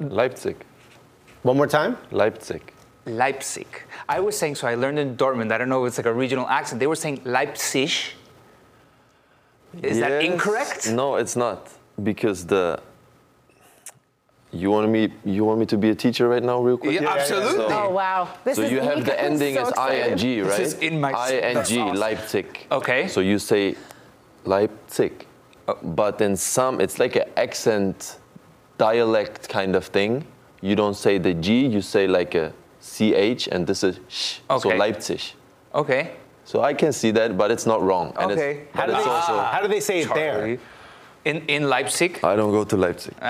[0.00, 0.56] Leipzig.
[1.44, 1.98] One more time.
[2.10, 2.62] Leipzig.
[3.06, 3.68] Leipzig.
[4.08, 6.12] I was saying, so I learned in Dortmund, I don't know if it's like a
[6.24, 6.80] regional accent.
[6.80, 7.92] They were saying Leipzig.
[9.82, 10.90] Is that incorrect?
[10.90, 11.68] No, it's not
[12.02, 12.80] because the.
[14.54, 15.12] You want me?
[15.24, 17.00] You want me to be a teacher right now, real quick?
[17.00, 17.64] Yeah, absolutely.
[17.68, 18.28] Oh wow!
[18.44, 20.22] This so is you have the ending so as excited.
[20.22, 20.56] ing, right?
[20.56, 21.96] This is in my- that's ing awesome.
[21.98, 22.66] Leipzig.
[22.70, 23.08] Okay.
[23.08, 23.74] So you say
[24.44, 25.26] Leipzig,
[25.82, 28.18] but in some it's like an accent,
[28.78, 30.24] dialect kind of thing.
[30.60, 34.38] You don't say the G, you say like a ch, and this is sh.
[34.48, 34.70] Okay.
[34.70, 35.20] So Leipzig.
[35.74, 36.12] Okay.
[36.44, 38.12] So I can see that, but it's not wrong.
[38.18, 38.68] And Okay.
[38.72, 39.10] but How do they?
[39.10, 39.38] also.
[39.38, 40.58] How do they say it there?
[41.24, 41.40] Charlie.
[41.40, 42.20] In, in Leipzig?
[42.22, 43.14] I don't go to Leipzig.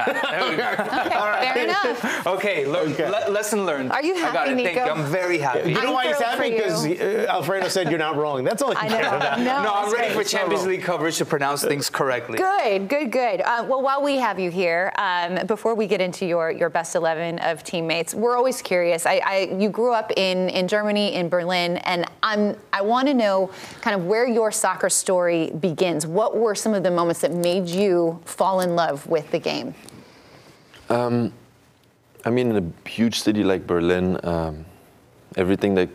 [0.45, 2.27] Okay, Fair enough.
[2.27, 3.93] Okay, learn, le- lesson learned.
[3.93, 4.65] Are you I got happy, it.
[4.65, 4.85] Thank Nico?
[4.87, 4.93] you.
[4.93, 5.69] I'm very happy.
[5.71, 6.51] You know I'm why he's happy?
[6.51, 8.45] Because uh, Alfredo said you're not wrong.
[8.45, 9.17] That's all he I cares know.
[9.17, 9.39] about.
[9.39, 10.25] No, no, I'm ready great.
[10.25, 12.39] for Champions League coverage to pronounce things correctly.
[12.39, 13.41] Good, good, good.
[13.43, 16.95] Uh, well, while we have you here, um, before we get into your, your best
[16.95, 19.07] 11 of teammates, we're always curious.
[19.07, 23.15] I, I, you grew up in, in Germany, in Berlin, and I'm, I want to
[23.15, 26.07] know kind of where your soccer story begins.
[26.07, 27.84] What were some of the moments that made you
[28.25, 29.75] fall in love with the game?
[30.89, 31.33] Um,
[32.25, 34.65] I mean, in a huge city like Berlin, um,
[35.37, 35.89] everything that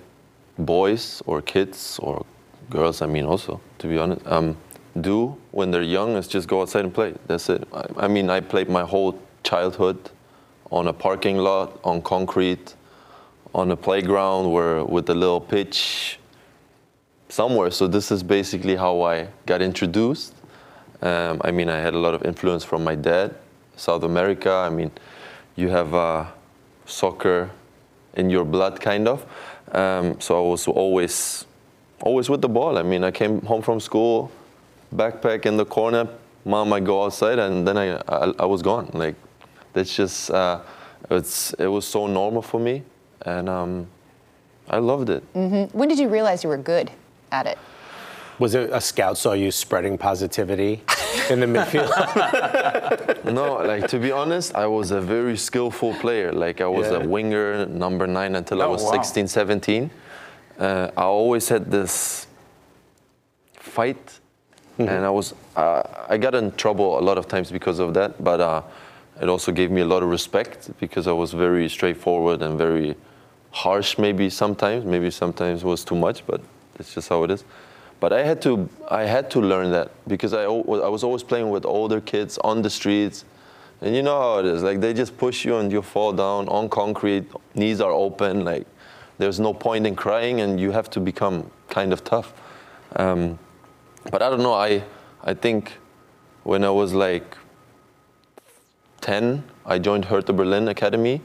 [0.58, 2.26] boys or kids or
[2.70, 4.58] girls, I mean, also, to be honest, um,
[5.02, 7.14] do when they're young is just go outside and play.
[7.28, 7.68] That's it.
[7.74, 9.98] I, I mean, I played my whole childhood
[10.72, 12.76] on a parking lot, on concrete,
[13.54, 16.20] on a playground where with a little pitch
[17.30, 17.72] somewhere.
[17.72, 20.34] So this is basically how I got introduced.
[21.02, 23.36] Um, I mean, I had a lot of influence from my dad,
[23.76, 24.52] South America.
[24.52, 24.92] I mean,
[25.56, 26.26] you have uh,
[26.86, 27.50] soccer
[28.16, 29.26] in your blood, kind of.
[29.72, 31.46] Um, so I was always,
[32.02, 32.78] always with the ball.
[32.78, 34.32] I mean, I came home from school,
[34.94, 36.08] backpack in the corner.
[36.46, 38.90] Mom, I go outside, and then I, I, I was gone.
[38.94, 39.16] Like,
[39.74, 40.62] that's just, uh,
[41.12, 42.84] it's, it was so normal for me,
[43.22, 43.88] and um,
[44.70, 45.24] I loved it.
[45.34, 46.92] hmm When did you realize you were good
[47.32, 47.58] at it?
[48.40, 50.82] Was it a scout saw you spreading positivity
[51.30, 51.90] in the midfield?
[53.34, 56.32] no, like to be honest, I was a very skillful player.
[56.32, 56.98] Like I was Yeah.
[56.98, 58.92] a winger, number nine until I Oh, was wow.
[58.94, 59.92] 16, 17.
[60.58, 62.28] Uh, I always had this
[63.54, 64.20] fight,
[64.78, 68.24] and I was uh, I got in trouble a lot of times because of that.
[68.24, 68.62] But uh,
[69.22, 72.96] it also gave me a lot of respect because I was very straightforward and very
[73.52, 73.98] harsh.
[73.98, 76.40] Maybe sometimes, maybe sometimes was too much, but
[76.80, 77.44] it's just how it is.
[78.00, 81.50] But I had to I had to learn that because I I was always playing
[81.50, 83.26] with older kids on the streets.
[83.82, 84.62] And you know how it is.
[84.62, 88.68] Like they just push you and you fall down on concrete, knees are open, like
[89.18, 92.34] there's no point in crying and you have to become kind of tough.
[92.96, 93.40] Um,
[94.12, 94.84] but I don't know, I
[95.24, 95.78] I think
[96.44, 97.38] when I was like
[99.02, 101.22] 10, I joined Hertha Berlin Academy.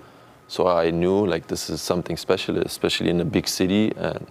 [0.49, 4.27] So I knew like this is something special, especially in a big city and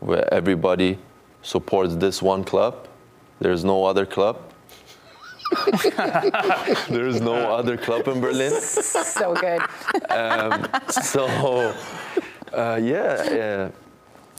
[0.00, 0.98] where everybody
[1.42, 2.86] supports this one club.
[3.40, 4.36] There's no other club.
[6.90, 8.52] There's no other club in Berlin.
[8.60, 9.62] so good.
[10.10, 11.24] Um, so,
[12.52, 13.70] uh, yeah, yeah,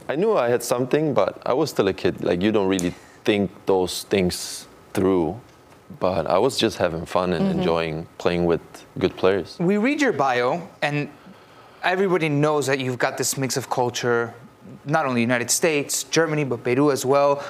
[0.08, 2.22] I knew I had something, but I was still a kid.
[2.22, 5.40] Like, you don't really think those things through.
[5.98, 7.50] But I was just having fun and Mhm.
[7.58, 8.60] enjoying playing with
[8.98, 9.56] good players.
[9.58, 11.08] We read your bio, and
[11.82, 14.32] everybody knows that you've got this mix of culture,
[14.84, 17.44] not only United States, Germany, but Peru as well.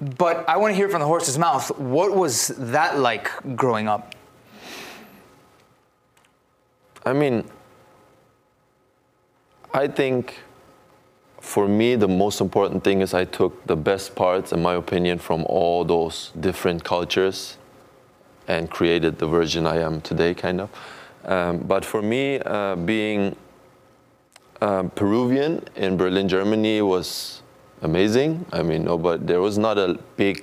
[0.00, 1.70] But I want to hear from the horse's mouth.
[1.78, 4.14] What was that like growing up?
[7.06, 7.44] I mean,
[9.72, 10.40] I think
[11.40, 15.18] for me, the most important thing is I took the best parts, in my opinion,
[15.18, 17.58] from all those different cultures
[18.48, 20.70] and created the version I am today, kind of.
[21.24, 23.36] Um, but for me, uh, being
[24.64, 27.42] um, Peruvian in Berlin, Germany was
[27.82, 28.30] amazing.
[28.52, 30.38] I mean, no, but there was not a big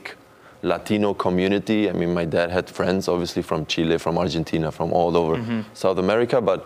[0.61, 1.89] Latino community.
[1.89, 5.63] I mean, my dad had friends, obviously, from Chile, from Argentina, from all over Mhm.
[5.73, 6.59] South America, but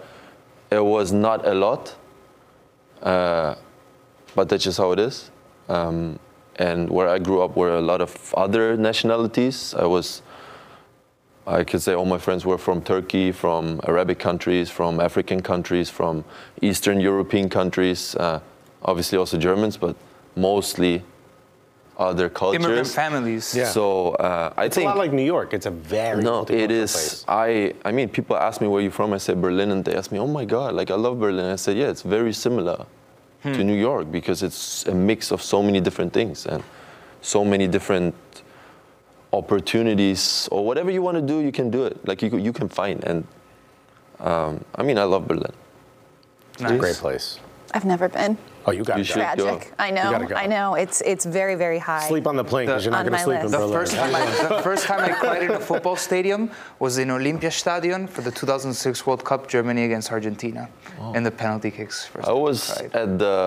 [0.69, 1.95] it was not a lot.
[3.01, 3.55] Uh,
[4.35, 5.31] but that's just how it is.
[5.69, 6.19] Um,
[6.57, 9.73] and where I grew up were a lot of other nationalities.
[9.77, 10.21] I was,
[11.47, 15.89] I could say all my friends were from Turkey, from Arabic countries, from African countries,
[15.89, 16.23] from
[16.61, 18.39] Eastern European countries, uh,
[18.81, 19.95] obviously also Germans, but
[20.35, 21.03] mostly
[21.97, 22.65] other cultures.
[22.65, 23.53] Immigrant families.
[23.55, 23.69] Yeah.
[23.69, 25.53] So uh, I It's think a lot like New York.
[25.53, 26.91] It's a very no, it is.
[26.91, 27.25] place.
[27.27, 29.13] I I mean, people ask me where you're from.
[29.13, 31.55] I say Berlin, and they ask me, "Oh my God, like I love Berlin." I
[31.57, 32.85] said, "Yeah, it's very similar
[33.43, 36.63] to New York because it's a mix of so many different things and
[37.21, 38.15] so many different
[39.37, 41.95] opportunities or whatever you want to do, you can do it.
[42.07, 43.27] Like you you can find and
[44.19, 45.51] um, I mean, I love Berlin.
[46.59, 47.39] It's a great place.
[47.73, 48.37] I've never been.
[48.67, 49.19] Oh, you got You to go.
[49.19, 49.43] go.
[49.45, 49.73] Tragic.
[49.77, 50.25] I know.
[50.27, 50.35] go.
[50.35, 50.75] I know.
[50.83, 52.07] It's it's very very high.
[52.07, 53.51] Sleep on the plane because you're not going to my sleep in.
[53.51, 53.73] The Berlin.
[53.79, 54.23] first time I,
[54.55, 56.41] the first time I cried in a football stadium
[56.79, 60.69] was in Olympiastadion for the 2006 World Cup, Germany against Argentina,
[61.13, 61.97] in the penalty kicks.
[62.05, 62.95] First I was cried.
[62.95, 63.39] at the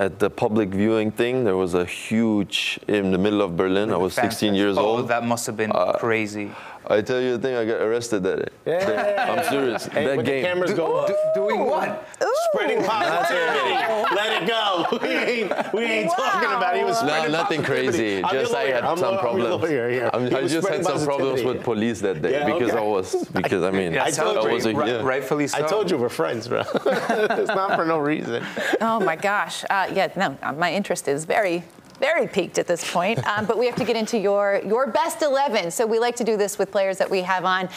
[0.00, 1.44] at the public viewing thing.
[1.44, 3.90] There was a huge in the middle of Berlin.
[3.92, 5.08] I was 16 years oh, old.
[5.08, 6.50] that must have been Uh, crazy.
[6.86, 8.48] I tell you the thing, I got arrested that day.
[8.66, 9.36] Yeah.
[9.38, 9.86] I'm serious.
[9.86, 10.42] Hey, that when game.
[10.42, 11.10] the cameras go up.
[11.34, 12.06] doing what?
[12.22, 12.30] Ooh.
[12.52, 14.14] Spreading positivity.
[14.14, 14.98] Let it go.
[15.04, 16.78] We ain't, we ain't talking about it.
[16.78, 18.22] He was No, nothing positivity.
[18.22, 18.24] crazy.
[18.24, 18.74] I'm Just I lawyer.
[18.74, 19.62] had I'm some law- I'm your problems.
[19.62, 20.10] lawyer here.
[20.12, 22.78] I'm- I just had some problems with police that day Yeah, because okay.
[22.78, 25.02] I was because I mean I told I you, a, Ri- yeah.
[25.02, 25.58] rightfully so.
[25.58, 26.60] I told you we're friends, bro.
[26.86, 28.44] it's not for no reason.
[28.80, 29.64] Oh my gosh.
[29.70, 30.08] Uh, yeah.
[30.16, 31.64] No, my interest is very.
[32.00, 35.22] Very peaked at this point, um, but we have to get into your your best
[35.22, 35.70] 11.
[35.70, 37.68] So we like to do this with players that we have on.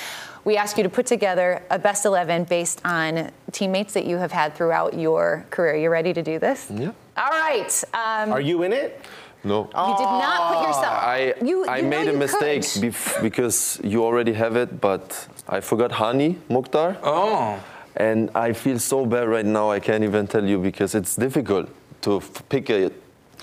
[0.44, 4.32] We ask you to put together a best 11 based on teammates that you have
[4.32, 5.76] had throughout your career.
[5.76, 6.68] You ready to do this?
[6.72, 6.92] Yeah.
[7.18, 7.84] All right.
[7.94, 9.02] Um, Are you in it?
[9.44, 9.60] No.
[9.66, 10.94] you did not put yourself.
[11.04, 12.82] I you, I you know made a mistake could.
[12.84, 16.98] bef- because you already have it, but I forgot Hany Mukhtar.
[17.04, 17.60] Oh.
[17.96, 19.70] And I feel so bad right now.
[19.72, 21.70] I can't even tell you because it's difficult
[22.02, 22.92] to f- pick a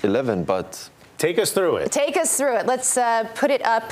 [0.05, 0.43] 11.
[0.45, 1.91] But Take us through it.
[1.91, 2.65] Take us through it.
[2.65, 3.91] Let's uh, put it up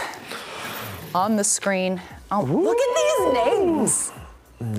[1.13, 2.01] on the screen.
[2.31, 4.11] Oh, look at these names.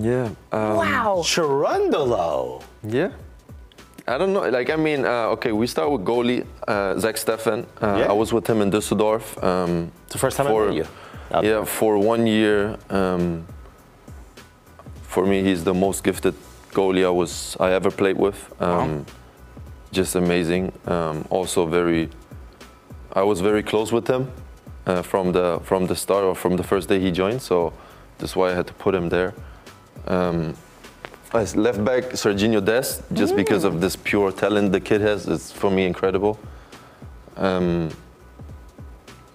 [0.01, 1.23] yeah, um, Wow.
[1.25, 2.63] Cherundolo.
[2.83, 3.11] yeah.
[4.07, 4.47] I don't know.
[4.51, 7.65] Like I mean, uh, okay, we start with goalie uh, Zach Steffen.
[7.81, 8.11] Uh, Yeah.
[8.11, 9.25] I was with him in Düsseldorf.
[9.43, 10.87] Um, It's the first time I for, met you.
[11.33, 11.65] out Yeah, there.
[11.67, 12.77] for one year.
[12.91, 13.47] Um,
[15.09, 16.35] for me, he's the most gifted
[16.73, 18.37] goalie I was I ever played with.
[18.61, 19.07] Um,
[19.95, 20.73] Just amazing.
[20.87, 22.09] Um, also very.
[23.13, 24.29] I was very close with him
[24.87, 27.41] uh, from the from the start or from the first day he joined.
[27.41, 27.73] So
[28.19, 29.35] that's why I had to put him there.
[30.09, 30.57] Um,
[31.33, 35.53] as left back, Serginho Dest, just because of this pure talent the kid has, it's
[35.53, 36.41] for me incredible.
[37.37, 37.91] Um,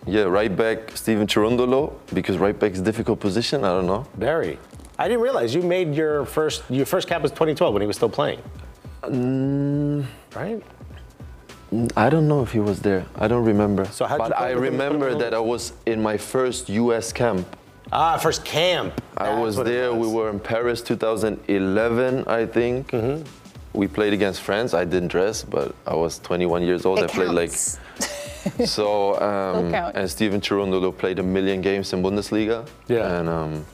[0.05, 3.63] yeah, right back, Steven Cherundolo, because right back is difficult position.
[3.63, 4.05] I don't know.
[4.17, 4.59] Very.
[4.97, 7.95] I didn't realize you made your first your first cap was 2012 when he was
[7.95, 8.41] still playing.
[9.03, 10.63] Right?
[11.95, 13.05] I don't know if he was there.
[13.15, 13.85] I don't remember.
[13.85, 17.13] So how'd but I remember that I was in my first U.S.
[17.13, 17.47] camp.
[17.91, 19.01] Ah, first camp.
[19.17, 19.93] I That's was what it there.
[19.93, 22.91] We were in Paris 2011, I think.
[22.91, 23.23] Mm-hmm.
[23.73, 24.73] We played against France.
[24.73, 26.99] I didn't dress, but I was 21 years old.
[26.99, 27.51] It I played like
[28.65, 29.19] so.
[29.21, 32.67] Um, and Steven Cherundolo played a million games in Bundesliga.
[32.87, 33.19] Yeah.
[33.19, 33.65] And um,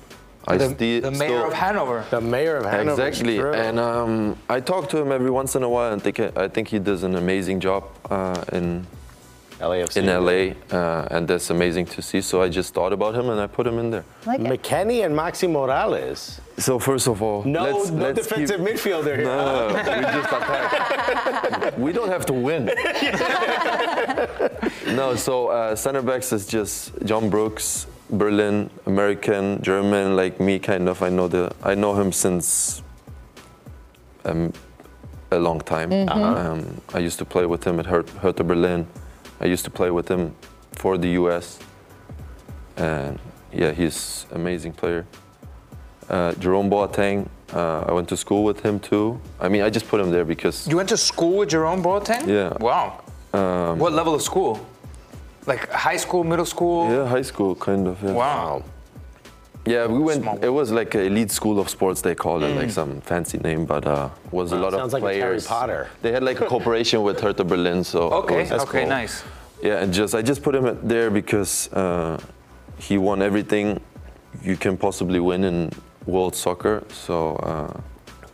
[0.47, 2.05] I The, sti- the mayor still, of Hanover.
[2.11, 3.07] the mayor of Hanover.
[3.07, 3.53] Exactly, True.
[3.53, 6.67] and um, I talk to him every once in a while, and think I think
[6.67, 8.85] he does an amazing job uh, in
[9.59, 9.97] LAFC.
[9.97, 12.21] in LA, uh, and that's amazing to see.
[12.21, 14.03] So I just thought about him, and I put him in there.
[14.25, 14.41] Like.
[14.41, 16.39] McKennie and Maxi Moralez.
[16.57, 19.25] So first of all, No, let's, no let's defensive keep, midfielder here.
[19.25, 21.77] No, we just attack.
[21.85, 22.65] we don't have to win.
[24.95, 30.87] no, so uh, center backs is just John Brooks, Berlin, American, German, like me, kind
[30.87, 31.01] of.
[31.01, 32.81] I know the, I know him since
[34.25, 34.53] um,
[35.31, 35.91] a long time.
[36.09, 38.87] Um, I used to play with him at Her- Hertha Berlin.
[39.41, 40.35] I used to play with him
[40.73, 41.59] for the U.S.
[42.77, 43.19] And
[43.51, 45.05] yeah, he's amazing player.
[46.09, 49.19] Uh, Jerome Boateng, uh, I went to school with him too.
[49.39, 52.27] I mean, I just put him there because You went to school with Jerome Boateng?
[52.27, 52.55] Yeah.
[52.59, 53.01] Wow.
[53.33, 54.59] um, What level of school?
[55.47, 56.89] Like high school, middle school?
[56.91, 58.01] yeah, high school kind of.
[58.03, 58.11] Yeah.
[58.13, 58.63] Wow.
[59.65, 60.21] Yeah, we went.
[60.21, 60.37] Small.
[60.43, 62.01] It was like an elite school of sports.
[62.01, 65.15] They called it like some fancy name, but uh, was a lot Sounds of like
[65.15, 65.47] a Harry players.
[65.47, 65.89] Potter.
[66.03, 69.23] They had like a cooperation with Hertha Berlin, so it Okay, was- okay, nice.
[69.63, 72.19] Yeah, and just I just put him there because uh,
[72.77, 73.79] he won everything
[74.43, 75.71] you can possibly win in
[76.05, 76.83] world soccer.
[76.91, 77.79] So, uh,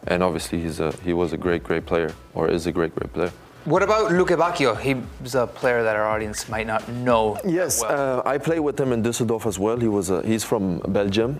[0.08, 3.14] and obviously he's a he was a great great player or is a great great
[3.14, 3.32] player.
[3.66, 4.76] What about Lukebakio?
[4.80, 7.38] He's a player that our audience might not know.
[7.46, 8.20] Yes, well.
[8.26, 9.78] uh, I played with him in Düsseldorf as well.
[9.78, 11.40] He was a, he's from Belgium,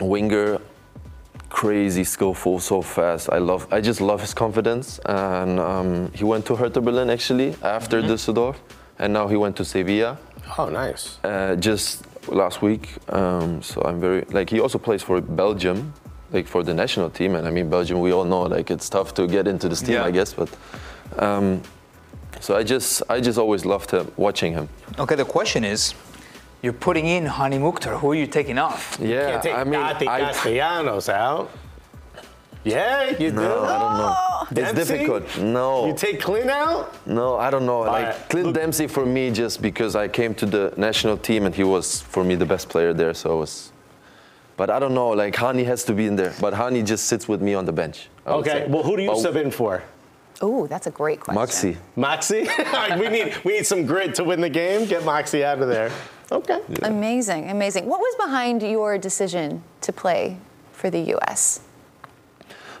[0.00, 0.58] winger,
[1.48, 3.30] crazy skillful, so fast.
[3.32, 5.00] I love I just love his confidence.
[5.06, 8.56] And um, he went to Hertha Berlin actually after Düsseldorf,
[8.98, 10.18] and now he went to Sevilla.
[10.58, 11.18] Oh, nice.
[11.24, 12.90] uh, just last week.
[13.08, 15.94] Um, so I'm very like he also plays for Belgium,
[16.32, 17.34] like for the national team.
[17.34, 19.94] And I mean Belgium, we all know like it's tough to get into this team,
[19.94, 20.04] Yeah.
[20.04, 20.34] I guess.
[20.34, 20.50] But
[21.18, 21.62] um,
[22.40, 24.68] So I just I just always loved him watching him.
[24.98, 25.94] Okay, the question is,
[26.62, 27.98] you're putting in Hany Mukhtar.
[27.98, 28.98] Who are you taking off?
[29.00, 31.50] Yeah, Can't take I mean, Taty I, Castellanos out.
[32.64, 33.36] Yeah, you do.
[33.36, 34.62] no, I don't know.
[34.62, 35.38] It's difficult.
[35.38, 36.92] No, You take Clint out?
[37.06, 37.80] no, I don't know.
[37.80, 41.46] Like right, Clint look- Dempsey for me, just because I came to the national team
[41.46, 43.14] and he was for me the best player there.
[43.14, 43.72] So it was.
[44.58, 45.08] But I don't know.
[45.10, 46.34] Like Hany has to be in there.
[46.40, 48.08] But Hany just sits with me on the bench.
[48.26, 48.66] I Okay.
[48.68, 49.82] Well, who do you But sub in for?
[50.42, 51.40] Ooh, that's a great question.
[51.40, 51.76] Moxie.
[51.96, 52.48] Moxie.
[52.98, 54.86] we need we need some grit to win the game.
[54.86, 55.90] Get Moxie out of there.
[56.32, 56.60] Okay.
[56.82, 57.86] Amazing, amazing.
[57.86, 60.38] What was behind your decision to play
[60.72, 61.60] for the U.S.?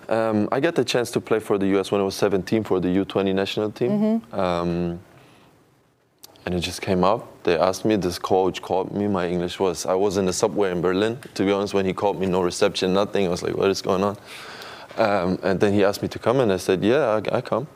[0.08, 1.90] Um, I got the chance to play for the U.S.
[1.90, 4.22] when I was 17 for the U20 national team.
[4.32, 5.00] Um,
[6.46, 7.42] and it just came up.
[7.42, 9.06] They asked me, this coach called me.
[9.06, 11.18] My English was, I was in the subway in Berlin.
[11.34, 13.26] To be honest, when he called me, no reception, nothing.
[13.26, 14.16] I was like, what is going on?
[14.96, 17.66] Um, and then he asked me to come, and I said, yeah, I, I come.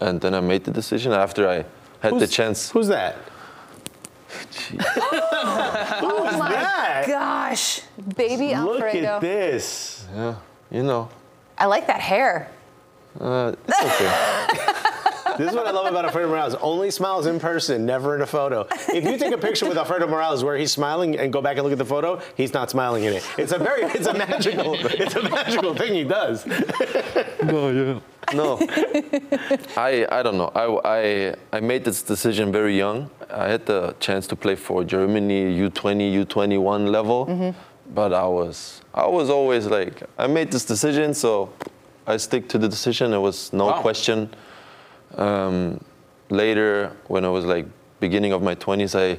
[0.00, 1.64] And then I made the decision after I
[2.00, 2.70] had the chance.
[2.70, 3.16] Who's that?
[6.00, 7.04] Oh my that?
[7.06, 7.80] gosh,
[8.16, 9.06] baby Look Alfredo.
[9.16, 10.06] at this.
[10.14, 10.34] Yeah,
[10.70, 11.08] you know,
[11.56, 12.50] I like that hair.
[13.20, 14.84] uh, it's okay.
[15.38, 16.54] This is what I love about Alfredo Morales.
[16.56, 18.66] Only smiles in person, never in a photo.
[18.92, 21.62] If you take a picture with Alfredo Morales where he's smiling and go back and
[21.64, 23.24] look at the photo, he's not smiling in it.
[23.38, 26.44] It's a very, it's a magical, it's a magical thing he does.
[27.42, 28.00] no, yeah.
[28.34, 28.58] No,
[29.76, 30.50] I, I don't know.
[30.54, 33.08] I, I, I made this decision very young.
[33.30, 37.58] I had the chance to play for Germany U20, U21 level, mm-hmm.
[37.94, 41.50] but I was I was always like I made this decision, so
[42.06, 43.12] I stick to the decision.
[43.14, 43.80] It was no Wow.
[43.80, 44.28] question.
[45.16, 45.82] Um,
[46.30, 47.66] later, when I was like
[48.00, 49.18] beginning of my 20s, I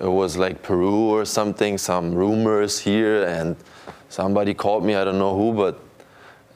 [0.00, 3.56] it was like Peru or something, some rumors here, and
[4.08, 4.96] somebody called me.
[4.96, 5.78] I don't know who, but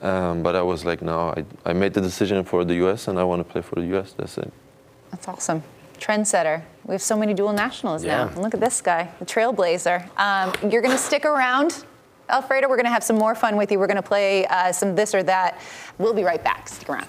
[0.03, 3.09] um, but I was like, no, I, I made the decision for the U.S.
[3.09, 4.13] and I want to play for the U.S.
[4.13, 4.53] That's it.
[5.11, 5.63] That's awesome.
[5.99, 6.63] Trendsetter.
[6.85, 8.25] We have so many dual nationals now.
[8.25, 8.33] Yeah.
[8.33, 10.07] And look at this guy, the trailblazer.
[10.19, 11.85] Um, you're going to stick around,
[12.29, 12.69] Alfredo.
[12.69, 13.79] We're going to have some more fun with you.
[13.79, 15.59] We're going to play uh, some this or that.
[15.99, 16.69] We'll be right back.
[16.69, 17.09] Stick around.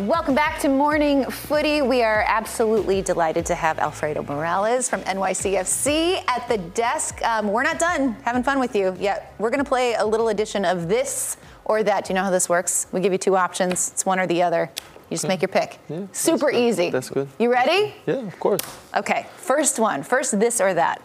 [0.00, 1.82] Welcome back to Morning Footy.
[1.82, 7.20] We are absolutely delighted to have Alfredo Morales from NYCFC at the desk.
[7.22, 9.34] Um, we're not done having fun with you yet.
[9.38, 11.36] We're going to play a little edition of this
[11.66, 12.06] or that.
[12.06, 12.86] Do you know how this works?
[12.90, 13.90] We give you two options.
[13.92, 14.70] It's one or the other.
[15.10, 15.78] You just make your pick.
[15.90, 16.58] Yeah, Super good.
[16.58, 16.88] easy.
[16.88, 17.28] That's good.
[17.38, 17.94] You ready?
[18.06, 18.62] Yeah, of course.
[18.96, 20.02] Okay, first one.
[20.04, 21.02] First, this or that.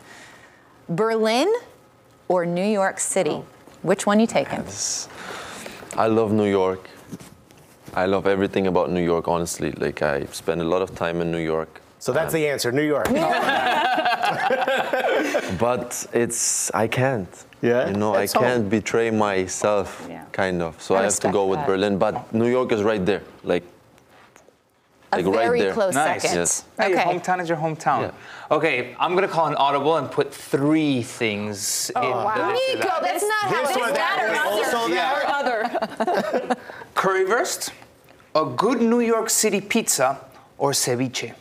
[0.87, 1.53] Berlin
[2.29, 3.43] or New York City?
[3.81, 4.63] Which one you taking?
[5.97, 6.89] I love New York.
[7.97, 9.71] I love everything about New York, honestly.
[9.71, 11.81] Like, I spend a lot of time in New York.
[11.97, 13.07] So that's the answer, New York.
[15.59, 17.27] But it's, I can't.
[17.61, 17.87] Yeah?
[17.89, 18.47] You know, That's I home.
[18.47, 20.23] can't betray myself, Yeah.
[20.31, 20.79] kind of.
[20.81, 21.67] So I I, have to go with that.
[21.67, 21.97] Berlin.
[21.97, 23.23] But New York is right there.
[23.43, 23.63] Like,
[25.11, 25.73] A like right very there.
[25.73, 26.21] close Nice.
[26.21, 26.37] second.
[26.37, 26.51] Yes.
[26.79, 27.09] Hey, Your Okay.
[27.09, 28.01] hometown is your hometown.
[28.01, 28.55] Yeah.
[28.57, 32.11] Okay, I'm gonna call an audible and put three things oh, in.
[32.11, 32.35] Wow.
[32.35, 34.67] the this Nico, that's not how This this or that matters.
[34.67, 35.13] is also Yeah.
[36.05, 36.57] that.
[36.95, 37.71] Currywurst,
[38.37, 40.19] a good New York City pizza,
[40.57, 41.33] or ceviche.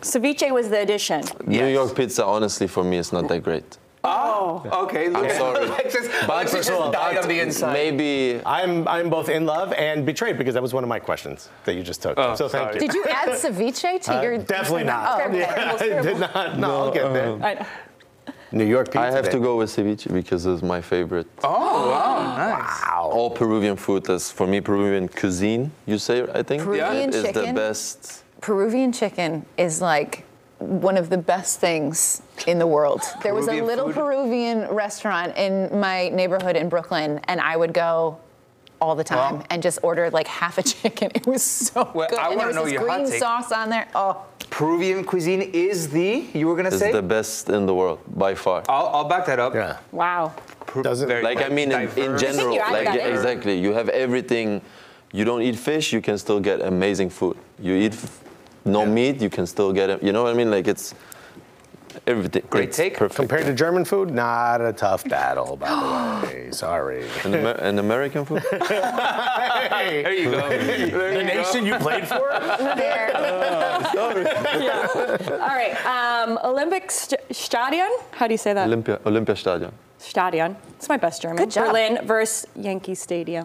[0.00, 1.22] Ceviche was the addition.
[1.46, 3.78] New York pizza, honestly, for me, is not that great.
[4.08, 5.06] Oh, okay.
[5.12, 5.64] I'm sorry.
[5.66, 7.72] Alexis, But Alexis just died on the inside.
[7.72, 11.48] Maybe I'm, I'm both in love and betrayed because that was one of my questions
[11.64, 12.16] that you just took.
[12.16, 12.74] Oh, so thank sorry.
[12.74, 12.80] you.
[12.80, 14.38] Did you add ceviche to Uh, your?
[14.38, 15.20] definitely not.
[15.20, 15.38] Oh, okay.
[15.40, 16.58] Yeah, I did not.
[16.58, 17.66] No, I'll get there.
[18.52, 18.64] I know.
[18.64, 19.00] New York pizza.
[19.00, 21.26] I have to go with ceviche because it's my favorite.
[21.42, 22.82] Oh, wow, nice.
[22.94, 24.04] All Peruvian food.
[24.04, 25.70] That's for me Peruvian cuisine.
[25.86, 28.24] You say I think Peruvian is the best.
[28.40, 30.24] Peruvian chicken is like
[30.58, 33.02] one of the best things in the world.
[33.22, 33.94] There was a little food?
[33.94, 38.18] Peruvian restaurant in my neighborhood in Brooklyn, and I would go
[38.80, 39.44] all the time Wow.
[39.50, 41.10] and just ordered like half a chicken.
[41.14, 42.18] It was so Well, good.
[42.18, 43.88] I and there wanna was know this your green sauce on there.
[43.94, 46.92] Oh, Peruvian cuisine is the, you were gonna It's say?
[46.92, 48.62] the best in the world by far.
[48.68, 49.54] I'll, I'll back that up.
[49.54, 49.78] Yeah.
[49.92, 50.32] Wow.
[50.82, 53.58] Doesn't Very Like I mean, in, in general, you like yeah, exactly.
[53.58, 54.60] You have everything.
[55.12, 57.36] You don't eat fish, you can still get amazing food.
[57.58, 58.20] You eat f-
[58.64, 58.90] no Yeah.
[58.90, 60.02] meat, you can still get it.
[60.02, 60.50] You know what I mean?
[60.50, 60.94] Like it's
[62.06, 62.42] Everything.
[62.50, 62.96] Great it's take.
[62.96, 63.16] Perfect.
[63.16, 66.50] Compared to German food, not a tough battle, by the way.
[66.52, 67.04] Sorry.
[67.24, 68.42] An, Amer- an American food?
[69.86, 70.48] There you go.
[70.48, 72.28] the nation you played for?
[72.76, 73.16] There.
[75.40, 75.74] All right.
[75.86, 77.88] Um, Olympic st- Stadion.
[78.12, 78.66] How do you say that?
[78.66, 79.72] Olympia, Olympia Stadion.
[79.98, 80.56] Stadion.
[80.76, 81.36] It's my best German.
[81.38, 81.66] Good job.
[81.66, 83.44] Berlin versus Yankee Stadium.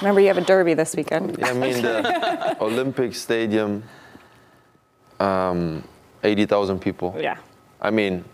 [0.00, 1.36] Remember, you have a derby this weekend.
[1.38, 3.82] Yeah, I mean the Olympic Stadium,
[5.20, 5.82] um,
[6.22, 7.14] 80,000 people.
[7.18, 7.36] Yeah.
[7.80, 8.24] I mean,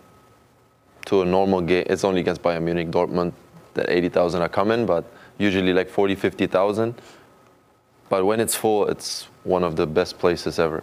[1.07, 3.33] to a normal game, it's only against Bayern Munich, Dortmund,
[3.75, 5.05] that 80,000 are coming, but
[5.39, 6.95] usually like 40, 50,000.
[8.09, 10.83] But when it's full, it's one of the best places ever.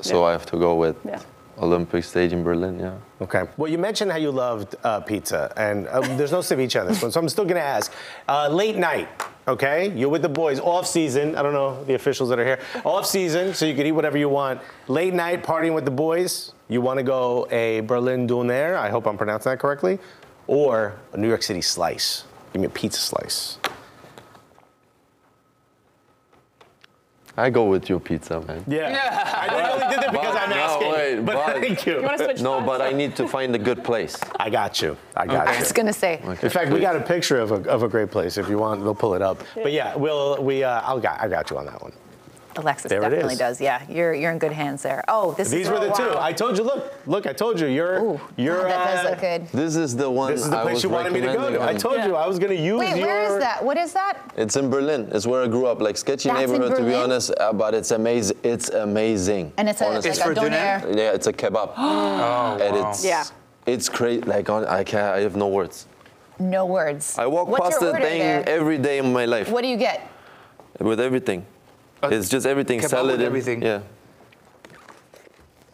[0.00, 0.28] So Yeah.
[0.28, 1.20] I have to go with Yeah.
[1.60, 2.94] Olympic Stadium, in Berlin, yeah.
[3.20, 3.44] Okay.
[3.58, 7.02] Well, you mentioned how you loved uh, pizza, and uh, there's no ceviche on this
[7.02, 7.92] one, so I'm still going to ask.
[8.26, 9.08] Uh, late night,
[9.48, 9.92] okay?
[9.96, 11.36] You're with the boys, off season.
[11.36, 12.58] I don't know the officials that are here.
[12.84, 14.60] Off season, so you can eat whatever you want.
[14.88, 16.52] Late night, partying with the boys.
[16.68, 19.98] You want to go a Berlin Döner, I hope I'm pronouncing that correctly,
[20.46, 22.24] or a New York City slice.
[22.52, 23.58] Give me a pizza slice.
[27.36, 28.62] I go with your pizza, man.
[28.68, 28.98] Yeah.
[29.48, 30.92] I only did that because I'm No, asking.
[30.92, 31.94] wait, but, but- thank you.
[31.96, 32.66] You want to switch No, sides?
[32.66, 34.16] but I need to find a good place.
[34.38, 34.96] I got you.
[35.16, 35.56] I got I you.
[35.56, 36.20] I was gonna say.
[36.42, 38.36] In fact, we got a picture of a, of a great place.
[38.36, 39.42] If you want, we'll pull it up.
[39.54, 41.92] But yeah, we'll we uh, I'll got I got you on that one.
[42.56, 43.60] Alexis There definitely does.
[43.60, 45.02] Yeah, you're you're in good hands there.
[45.08, 46.14] Oh, this These is were the oh, two.
[46.14, 46.22] wow.
[46.22, 46.64] I told you.
[46.64, 47.26] Look, look.
[47.26, 47.66] I told you.
[47.66, 48.62] You're Ooh, you're.
[48.64, 49.48] that does uh, look good.
[49.48, 51.50] This is the one This is the I place was you wanted me to go
[51.50, 51.60] to.
[51.60, 52.84] I on- told you I was gonna use it.
[52.84, 53.06] Wait, your.
[53.06, 53.64] where is that?
[53.64, 54.18] What is that?
[54.36, 55.08] It's in Berlin.
[55.12, 55.80] It's where I grew up.
[55.80, 57.32] Like sketchy That's neighborhood, to be honest.
[57.38, 58.36] Uh, but it's amazing.
[58.42, 59.52] It's amazing.
[59.56, 60.10] And it's a, Honestly.
[60.10, 60.80] like It's a for dinner?
[60.82, 60.98] doner.
[60.98, 61.72] yeah, it's a kebab.
[61.76, 62.90] Oh, and wow.
[62.90, 63.24] it's Yeah.
[63.66, 64.26] it's great.
[64.26, 65.16] Like on, I can't.
[65.16, 65.86] I have no words.
[66.38, 67.18] No words.
[67.18, 68.48] I walk What's past the thing there?
[68.48, 70.08] every day in my life What do you get?
[70.80, 71.44] with everything.
[72.02, 72.80] Uh, it's just everything.
[72.80, 73.62] kebab Salad with and- everything.
[73.62, 73.80] Yeah.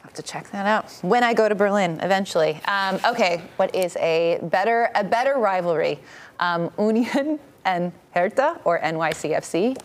[0.03, 2.61] have to check that out when I go to Berlin eventually.
[2.67, 5.99] Um, okay, what is a better a better rivalry,
[6.41, 9.77] um, Union and Hertha or NYCFC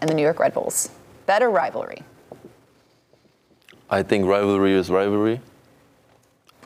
[0.00, 0.90] and the New York Red Bulls?
[1.26, 2.02] Better rivalry.
[3.88, 5.40] I think rivalry is rivalry.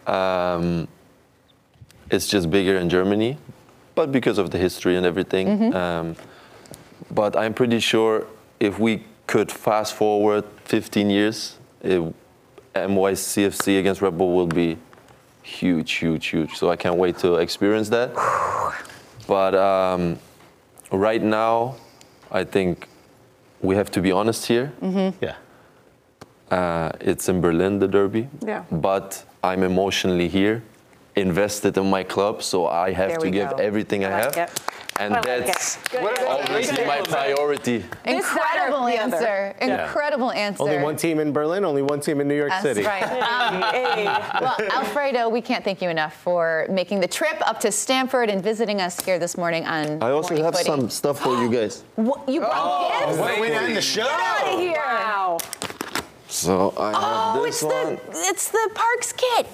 [0.06, 0.88] Um,
[2.10, 3.36] it's just bigger in Germany,
[3.94, 5.46] but because of the history and everything.
[5.46, 5.76] Mm-hmm.
[5.76, 6.16] Um,
[7.10, 8.26] but I'm pretty sure
[8.60, 12.00] if we could fast forward 15 years, it,
[12.74, 14.76] NYCFC against Red Bull will be
[15.42, 16.54] huge, huge, huge.
[16.56, 18.12] So I can't wait to experience that.
[19.26, 20.18] But um,
[20.92, 21.76] right now,
[22.30, 22.86] I think
[23.60, 24.72] we have to be honest here.
[25.20, 25.34] Yeah.
[26.50, 28.28] Uh, it's in Berlin, the derby.
[28.44, 28.64] Yeah.
[28.70, 30.62] But I'm emotionally here,
[31.16, 33.56] invested in my club, so I have There to give go.
[33.56, 34.48] everything I, I like have.
[34.50, 34.60] it.
[34.98, 36.02] And I like that's Good.
[36.02, 37.84] What about- obviously my priority.
[38.04, 39.16] Incredible better, the other.
[39.16, 39.54] answer.
[39.84, 40.62] Incredible answer.
[40.62, 41.64] Only one team in Berlin.
[41.64, 42.82] Only one team in New York That's City.
[42.82, 43.02] right.
[43.04, 43.60] Um,
[44.42, 48.42] well, Alfredo, we can't thank you enough for making the trip up to Stamford and
[48.42, 50.64] visiting us here this morning on I also have Footy.
[50.66, 51.82] some stuff for you guys.
[51.96, 53.18] What, you brought gifts?
[53.18, 54.02] What, we're in the show.
[54.04, 54.74] Get out of here!
[54.76, 55.38] Wow.
[56.28, 57.94] So I have Oh, this it's one.
[57.96, 59.46] the it's the Parks kit.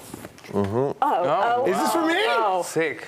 [0.53, 2.15] Oh, oh, Is this for me?
[2.27, 2.63] oh.
[2.65, 3.07] Sick.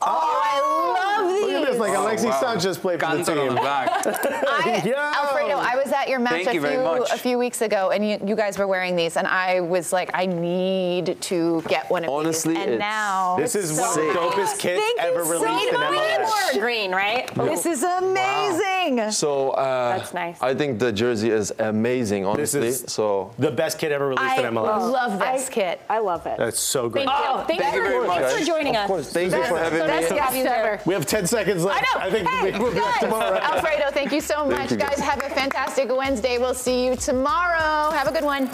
[0.00, 0.06] Oh,
[0.44, 1.42] I love these.
[1.42, 2.40] Look at this, like Alexi wow.
[2.40, 3.62] Sanchez played for the Canton on the team.
[3.64, 4.06] back.
[4.06, 4.92] I, Yo!
[4.94, 7.10] Alfredo, I was at your match Thank a you very few much.
[7.12, 10.10] a few weeks ago, and you, you guys were wearing these, and I was like,
[10.14, 12.62] I need to get one of Honestly, these.
[12.62, 14.16] And it's- now This is so one of the nice.
[14.34, 15.94] dopest kits Thank ever you released so in much.
[15.94, 16.52] MLS.
[16.54, 17.34] More green, right?
[17.34, 19.10] This is amazing.
[19.10, 20.40] So uh, That's nice.
[20.40, 22.68] I think the jersey is amazing, honestly.
[22.68, 24.68] is- so The best kit ever released I in MLS.
[24.68, 25.80] I love this I- kit.
[25.88, 26.38] I love it.
[26.38, 27.06] That's so great.
[27.06, 27.44] Thank you.
[27.46, 28.20] Thank, thank you you very for, much.
[28.22, 28.86] thanks for joining of us.
[28.86, 30.16] course, thank you for having best me.
[30.16, 30.80] guest ever.
[30.84, 31.84] We have 10 seconds left.
[31.94, 32.12] I left.
[32.12, 32.18] know.
[32.18, 33.38] think hey, we'll be back guys, tomorrow.
[33.38, 34.70] Alfredo, thank you so much.
[34.70, 35.00] you, guys, guys.
[35.00, 36.38] have a fantastic Wednesday.
[36.38, 37.90] We'll see you tomorrow.
[37.90, 38.50] Have a good one.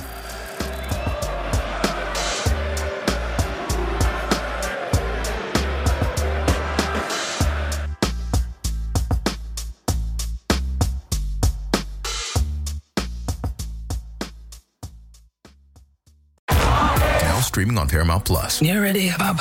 [16.48, 18.62] Now streaming on Paramount Plus.
[18.62, 19.40] You ready, Bob?